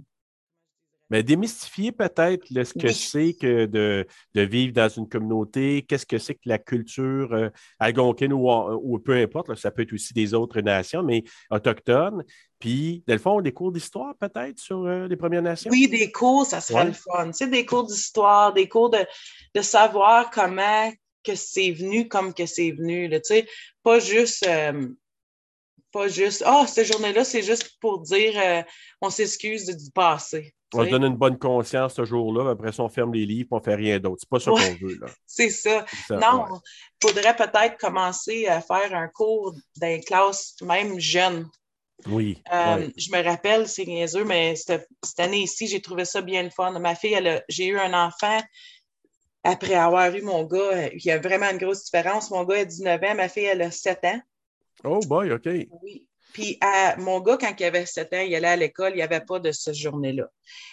[1.10, 6.34] mais démystifier peut-être ce que c'est que de, vivre dans une communauté, qu'est-ce que c'est
[6.34, 7.48] que la culture euh,
[7.78, 12.24] algonquine ou, peu importe, ça peut être aussi des autres nations, mais autochtones.
[12.60, 15.70] Puis, dans le fond, des cours d'histoire peut-être sur euh, les Premières Nations?
[15.70, 17.26] Oui, des cours, ça serait le fun.
[17.26, 20.90] Tu sais, des cours d'histoire, des cours de, savoir comment
[21.24, 23.10] que c'est venu comme que c'est venu.
[23.10, 23.46] tu sais,
[23.82, 24.46] pas juste.
[24.46, 24.88] Euh,
[25.92, 28.64] pas juste, ah, cette journée-là, c'est juste pour dire
[29.00, 30.54] on s'excuse du passé.
[30.72, 33.58] On se donne une bonne conscience ce jour-là, après ça, on ferme les livres, on
[33.58, 34.18] ne fait rien d'autre.
[34.20, 35.00] C'est pas ça qu'on veut.
[35.26, 35.84] C'est ça.
[36.10, 36.46] Non,
[37.02, 41.48] il faudrait peut-être commencer à faire un cours dans classe même jeune.
[42.06, 42.42] Oui.
[42.52, 44.88] Euh, je me rappelle, c'est niaiseux, mais cette,
[45.18, 46.78] année ici, j'ai trouvé ça bien le fun.
[46.78, 47.18] Ma fille,
[47.48, 48.40] j'ai eu un enfant
[49.44, 50.88] après avoir eu mon gars.
[50.94, 52.30] Il y a vraiment une grosse différence.
[52.30, 54.20] Mon gars a 19 ans, ma fille, elle a 7 ans.
[54.84, 55.48] Oh boy, OK.
[55.82, 56.06] Oui.
[56.32, 56.58] Puis
[56.98, 59.40] mon gars, quand il avait 7 ans, il allait à l'école, il n'y avait pas
[59.40, 60.28] de cette journée-là.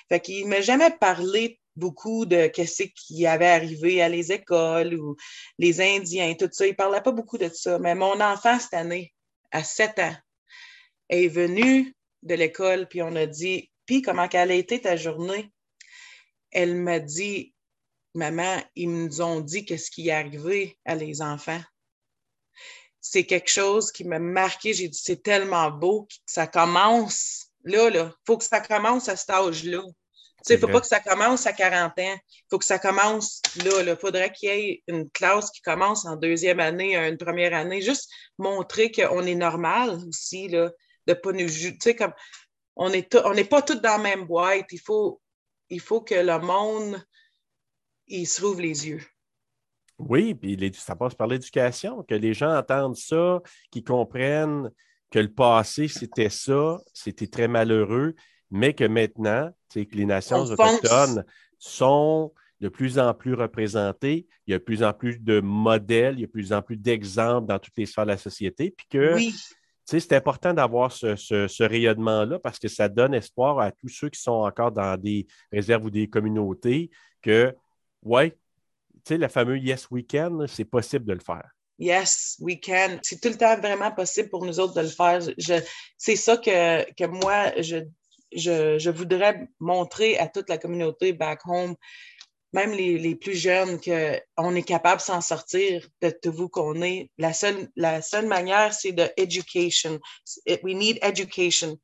[0.08, 4.94] Fait qu'il ne m'a jamais parlé beaucoup de ce qui avait arrivé à les écoles
[4.96, 5.16] ou
[5.58, 6.66] les Indiens, tout ça.
[6.66, 7.80] Il ne parlait pas beaucoup de ça.
[7.80, 9.14] Mais mon enfant, cette année,
[9.52, 10.16] à 7 ans,
[11.10, 15.52] est venu de l'école, puis on a dit, puis comment qu'elle a été ta journée?
[16.52, 17.54] Elle m'a dit,
[18.14, 21.62] maman, ils nous ont dit qu'est-ce qui est arrivé à les enfants
[23.02, 24.74] c'est quelque chose qui m'a marqué.
[24.74, 28.12] J'ai dit, c'est tellement beau que ça commence là, là.
[28.12, 29.82] Il faut que ça commence à cet âge-là.
[30.50, 32.18] Il ne faut pas que ça commence à 40 ans.
[32.30, 33.82] Il faut que ça commence là.
[33.82, 37.82] Il faudrait qu'il y ait une classe qui commence en deuxième année, une première année.
[37.82, 40.72] Juste montrer qu'on est normal aussi, là,
[41.06, 41.96] de pas nous juger.
[41.98, 42.14] comme
[42.76, 43.04] on n'est
[43.44, 44.68] pas tous dans la même boîte.
[44.72, 45.20] Il faut,
[45.70, 47.02] il faut que le monde
[48.08, 49.04] il se rouvre les yeux.
[50.00, 53.42] Oui, puis ça passe par l'éducation, que les gens entendent ça,
[53.72, 54.70] qu'ils comprennent
[55.10, 58.14] que le passé, c'était ça, c'était très malheureux,
[58.52, 61.26] mais que maintenant, que les nations autochtones
[61.58, 66.16] sont de plus en plus représentées, il y a de plus en plus de modèles,
[66.16, 68.72] il y a de plus en plus d'exemples dans toutes les sphères de la société,
[68.72, 69.18] puis que
[69.86, 74.20] c'est important d'avoir ce, ce rayonnement-là parce que ça donne espoir à tous ceux qui
[74.20, 76.90] sont encore dans des réserves ou des communautés
[77.22, 77.56] que,
[78.04, 78.36] ouais,
[79.08, 81.50] tu sais, le fameux Yes We Can, c'est possible de le faire.
[81.80, 82.98] Yes, we can.
[83.04, 85.22] C'est tout le temps vraiment possible pour nous autres de le faire.
[85.98, 87.78] c'est ça que, que moi, je,
[88.32, 91.76] je, je, voudrais montrer à toute la communauté back home,
[92.52, 96.82] même les, les plus jeunes, qu'on est capable de s'en sortir de tout vous qu'on
[96.82, 97.12] est.
[97.20, 100.00] La seule, la seule manière, c'est de education.
[100.64, 101.78] We need education.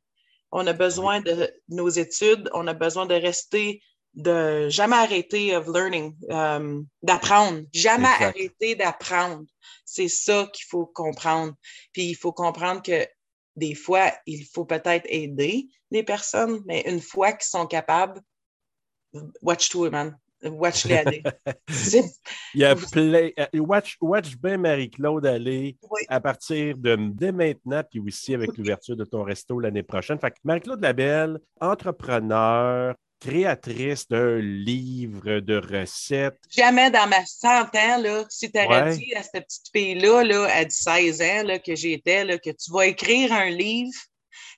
[0.51, 3.81] On a besoin de nos études, on a besoin de rester
[4.13, 9.45] de jamais arrêter of learning, euh, d'apprendre, jamais arrêter d'apprendre.
[9.85, 11.53] C'est ça qu'il faut comprendre.
[11.93, 13.07] Puis il faut comprendre que
[13.55, 18.21] des fois, il faut peut-être aider les personnes, mais une fois qu'ils sont capables,
[19.41, 20.17] watch to man.
[20.45, 21.23] Watch les aller.
[22.53, 23.29] il y a plein.
[23.39, 25.77] Euh, watch, watch bien Marie-Claude aller
[26.09, 30.19] à partir de dès maintenant, puis aussi avec l'ouverture de ton resto l'année prochaine.
[30.19, 32.93] Fait que Marie-Claude Labelle, entrepreneur,
[33.23, 36.39] créatrice d'un livre de recettes.
[36.49, 40.69] Jamais dans ma centaine, là, si tu avais dit à cette petite fille-là, là, à
[40.69, 43.97] 16 ans, là, que j'étais, que tu vas écrire un livre,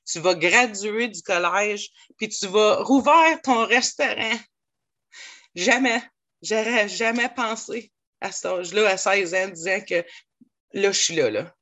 [0.06, 4.38] tu vas graduer du collège, puis tu vas rouvrir ton restaurant.
[5.54, 6.02] Jamais.
[6.42, 10.04] J'aurais jamais pensé à cet âge-là, à 16 ans, disant que
[10.74, 11.56] là, je suis là, là.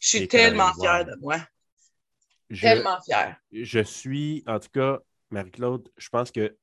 [0.00, 1.40] Je suis tellement fière de moi.
[2.58, 3.36] tellement fière.
[3.52, 4.98] Je suis, en tout cas,
[5.30, 6.56] Marie-Claude, je pense que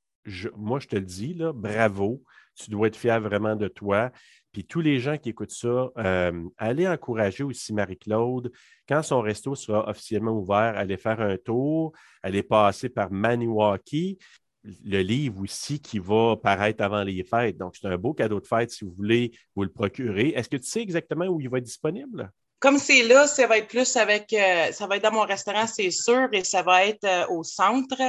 [0.56, 2.24] moi, je te le dis, là, bravo.
[2.56, 4.12] Tu dois être fier vraiment de toi.
[4.52, 8.52] Puis tous les gens qui écoutent ça, euh, allez encourager aussi Marie-Claude.
[8.88, 11.92] Quand son resto sera officiellement ouvert, allez faire un tour,
[12.24, 14.18] allez passer par Maniwaki.
[14.64, 17.58] Le livre aussi qui va paraître avant les fêtes.
[17.58, 20.30] Donc, c'est un beau cadeau de fête si vous voulez vous le procurer.
[20.30, 22.32] Est-ce que tu sais exactement où il va être disponible?
[22.60, 25.68] Comme c'est là, ça va être plus avec, euh, ça va être dans mon restaurant,
[25.68, 28.02] c'est sûr, et ça va être euh, au centre,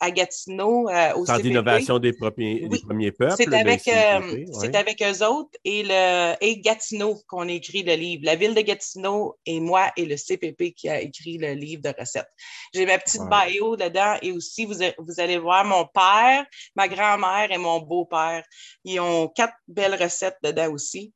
[0.00, 3.34] à Gatineau, euh, au Centre d'innovation des, premiers, des premiers peuples.
[3.36, 8.22] C'est avec, c'est avec eux autres et, le, et Gatineau qu'on écrit le livre.
[8.24, 11.92] La ville de Gatineau et moi et le CPP qui a écrit le livre de
[11.98, 12.30] recettes.
[12.72, 16.46] J'ai ma petite bio dedans et aussi, vous, vous allez voir mon père,
[16.76, 18.44] ma grand-mère et mon beau-père.
[18.84, 21.12] Ils ont quatre belles recettes dedans aussi.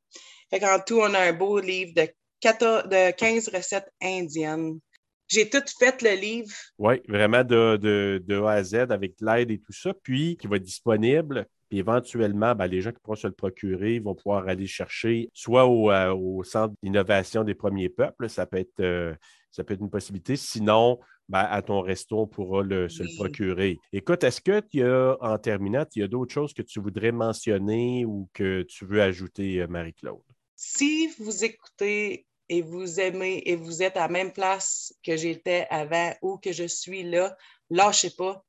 [0.49, 2.07] Fait qu'en tout, on a un beau livre de
[2.51, 4.79] de 15 recettes indiennes.
[5.27, 6.53] J'ai tout fait le livre.
[6.77, 10.57] Oui, vraiment de, de, A à Z avec l'aide et tout ça, puis qui va
[10.57, 11.47] être disponible.
[11.69, 15.65] Puis éventuellement, ben, les gens qui pourront se le procurer vont pouvoir aller chercher soit
[15.65, 19.15] au, euh, Centre d'innovation des premiers peuples, ça peut être, euh,
[19.49, 20.35] ça peut être une possibilité.
[20.35, 23.79] Sinon, ben, à ton resto, on pourra se le procurer.
[23.93, 27.11] Écoute, est-ce que tu as, en terminant, il y a d'autres choses que tu voudrais
[27.11, 30.21] mentionner ou que tu veux ajouter, euh, Marie-Claude?
[30.55, 35.65] Si vous écoutez et vous aimez et vous êtes à la même place que j'étais
[35.71, 37.35] avant ou que je suis là,
[37.71, 38.45] lâchez pas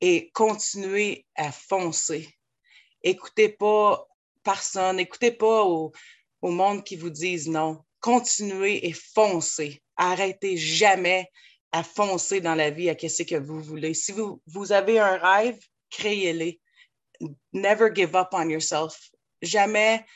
[0.00, 2.28] et continuez à foncer.
[3.02, 4.06] Écoutez pas
[4.44, 5.92] personne, écoutez pas au,
[6.42, 7.82] monde qui vous disent non.
[7.98, 9.82] Continuez et foncez.
[9.96, 11.28] Arrêtez jamais
[11.72, 13.94] à foncer dans la vie à ce que vous voulez.
[13.94, 15.58] Si vous, vous avez un rêve,
[15.90, 16.52] créez-le.
[17.52, 19.10] Never give up on yourself.
[19.42, 20.06] Jamais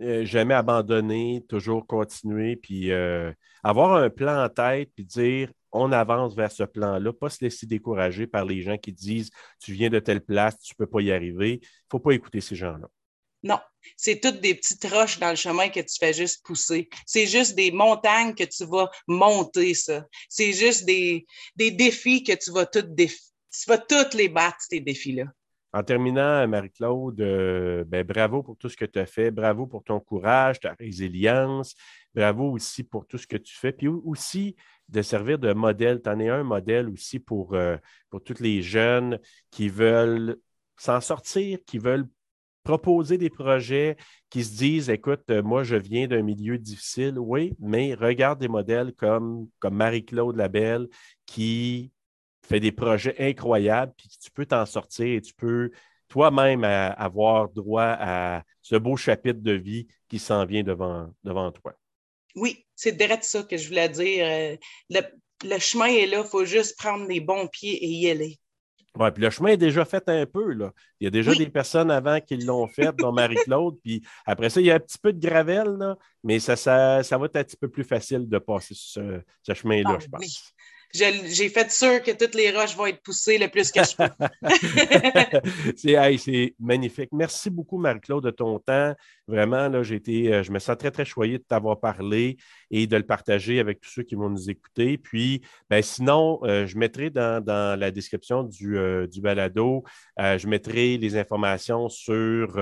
[0.00, 3.32] euh, jamais abandonner, toujours continuer, puis euh,
[3.62, 7.66] avoir un plan en tête, puis dire on avance vers ce plan-là, pas se laisser
[7.66, 9.30] décourager par les gens qui disent
[9.60, 11.60] tu viens de telle place, tu ne peux pas y arriver.
[11.62, 12.88] Il ne faut pas écouter ces gens-là.
[13.42, 13.58] Non,
[13.96, 16.88] c'est toutes des petites roches dans le chemin que tu fais juste pousser.
[17.06, 20.06] C'est juste des montagnes que tu vas monter, ça.
[20.28, 21.26] C'est juste des,
[21.56, 25.24] défis que tu vas toutes tu vas toutes les battre, ces défis-là.
[25.72, 29.84] En terminant, Marie-Claude, euh, ben, bravo pour tout ce que tu as fait, bravo pour
[29.84, 31.76] ton courage, ta résilience,
[32.12, 34.56] bravo aussi pour tout ce que tu fais, puis aussi
[34.88, 36.02] de servir de modèle.
[36.02, 37.76] Tu en es un modèle aussi pour, euh,
[38.10, 39.20] pour tous les jeunes
[39.52, 40.38] qui veulent
[40.76, 42.08] s'en sortir, qui veulent
[42.64, 43.96] proposer des projets,
[44.28, 48.48] qui se disent, écoute, euh, moi, je viens d'un milieu difficile, oui, mais regarde des
[48.48, 50.88] modèles comme Marie-Claude Labelle
[51.26, 51.92] qui
[52.48, 55.70] fais des projets incroyables, puis tu peux t'en sortir et tu peux
[56.08, 61.74] toi-même avoir droit à ce beau chapitre de vie qui s'en vient devant, devant toi.
[62.34, 64.26] Oui, c'est direct ça que je voulais dire.
[64.26, 65.00] Euh,
[65.44, 68.38] le, chemin est là, il faut juste prendre les bons pieds et y aller.
[68.96, 70.52] Oui, puis le chemin est déjà fait un peu.
[70.52, 70.72] Là.
[70.98, 73.78] Il y a déjà des personnes avant qui l'ont fait, dont Marie-Claude.
[73.84, 77.04] Puis après ça, il y a un petit peu de gravel, là, mais ça, ça,
[77.04, 80.08] ça, va être un petit peu plus facile de passer ce, ce chemin-là, ah je
[80.08, 80.52] pense
[80.92, 85.72] j'ai fait sûr que toutes les roches vont être poussées le plus que je peux.
[85.76, 85.96] c'est
[86.58, 87.10] magnifique.
[87.12, 88.94] Merci beaucoup, Marie-Claude, de ton temps.
[89.26, 92.36] Vraiment, là, été, euh, je me sens très, très choyé de t'avoir parlé
[92.70, 94.98] et de le partager avec tous ceux qui vont nous écouter.
[94.98, 99.84] Puis, ben, sinon, euh, je mettrai dans, la description du, euh, du balado,
[100.18, 102.58] je mettrai les informations sur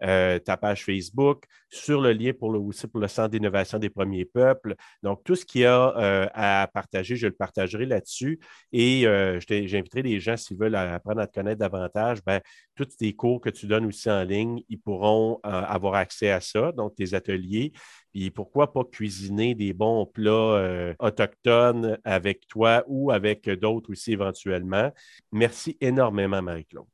[0.00, 4.24] ta page Facebook, sur le lien pour le, aussi pour le Centre d'innovation des premiers
[4.24, 4.74] peuples.
[5.02, 8.40] Donc, tout ce qu'il y a à partager, je le partagerai là-dessus.
[8.72, 9.02] Et
[9.48, 12.40] j'inviterai les gens, s'ils veulent apprendre à te connaître davantage, ben,
[12.74, 16.72] tous tes cours que tu donnes aussi en ligne, ils pourront avoir accès à ça,
[16.72, 17.72] donc tes ateliers.
[18.14, 24.12] Puis pourquoi pas cuisiner des bons plats euh, autochtones avec toi ou avec d'autres aussi
[24.12, 24.92] éventuellement?
[25.32, 26.86] Merci énormément, Marie-Claude.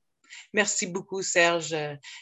[0.54, 1.76] Merci beaucoup, Serge.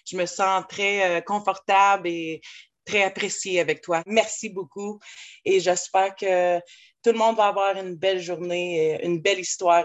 [0.05, 2.41] Je me sens très euh, confortable et
[2.85, 4.03] très appréciée avec toi.
[4.05, 4.99] Merci beaucoup
[5.45, 9.85] et j'espère que tout le monde va avoir une belle journée, une belle histoire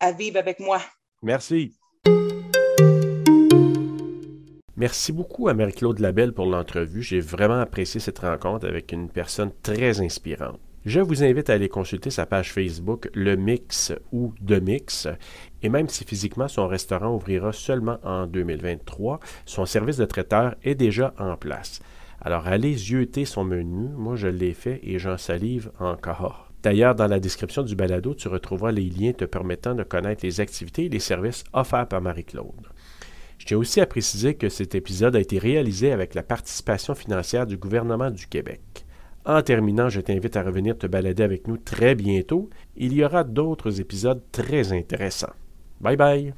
[0.00, 0.82] à vivre avec moi.
[1.22, 1.79] Merci.
[4.80, 7.02] Merci beaucoup à Marie-Claude Labelle pour l'entrevue.
[7.02, 10.58] J'ai vraiment apprécié cette rencontre avec une personne très inspirante.
[10.86, 15.06] Je vous invite à aller consulter sa page Facebook Le Mix ou De Mix.
[15.62, 20.76] Et même si physiquement son restaurant ouvrira seulement en 2023, son service de traiteur est
[20.76, 21.82] déjà en place.
[22.22, 23.90] Alors allez zioter son menu.
[23.94, 26.50] Moi, je l'ai fait et j'en salive encore.
[26.62, 30.40] D'ailleurs, dans la description du balado, tu retrouveras les liens te permettant de connaître les
[30.40, 32.68] activités et les services offerts par Marie-Claude.
[33.40, 37.46] Je tiens aussi à préciser que cet épisode a été réalisé avec la participation financière
[37.46, 38.60] du gouvernement du Québec.
[39.24, 42.50] En terminant, je t'invite à revenir te balader avec nous très bientôt.
[42.76, 45.32] Il y aura d'autres épisodes très intéressants.
[45.80, 46.34] Bye bye!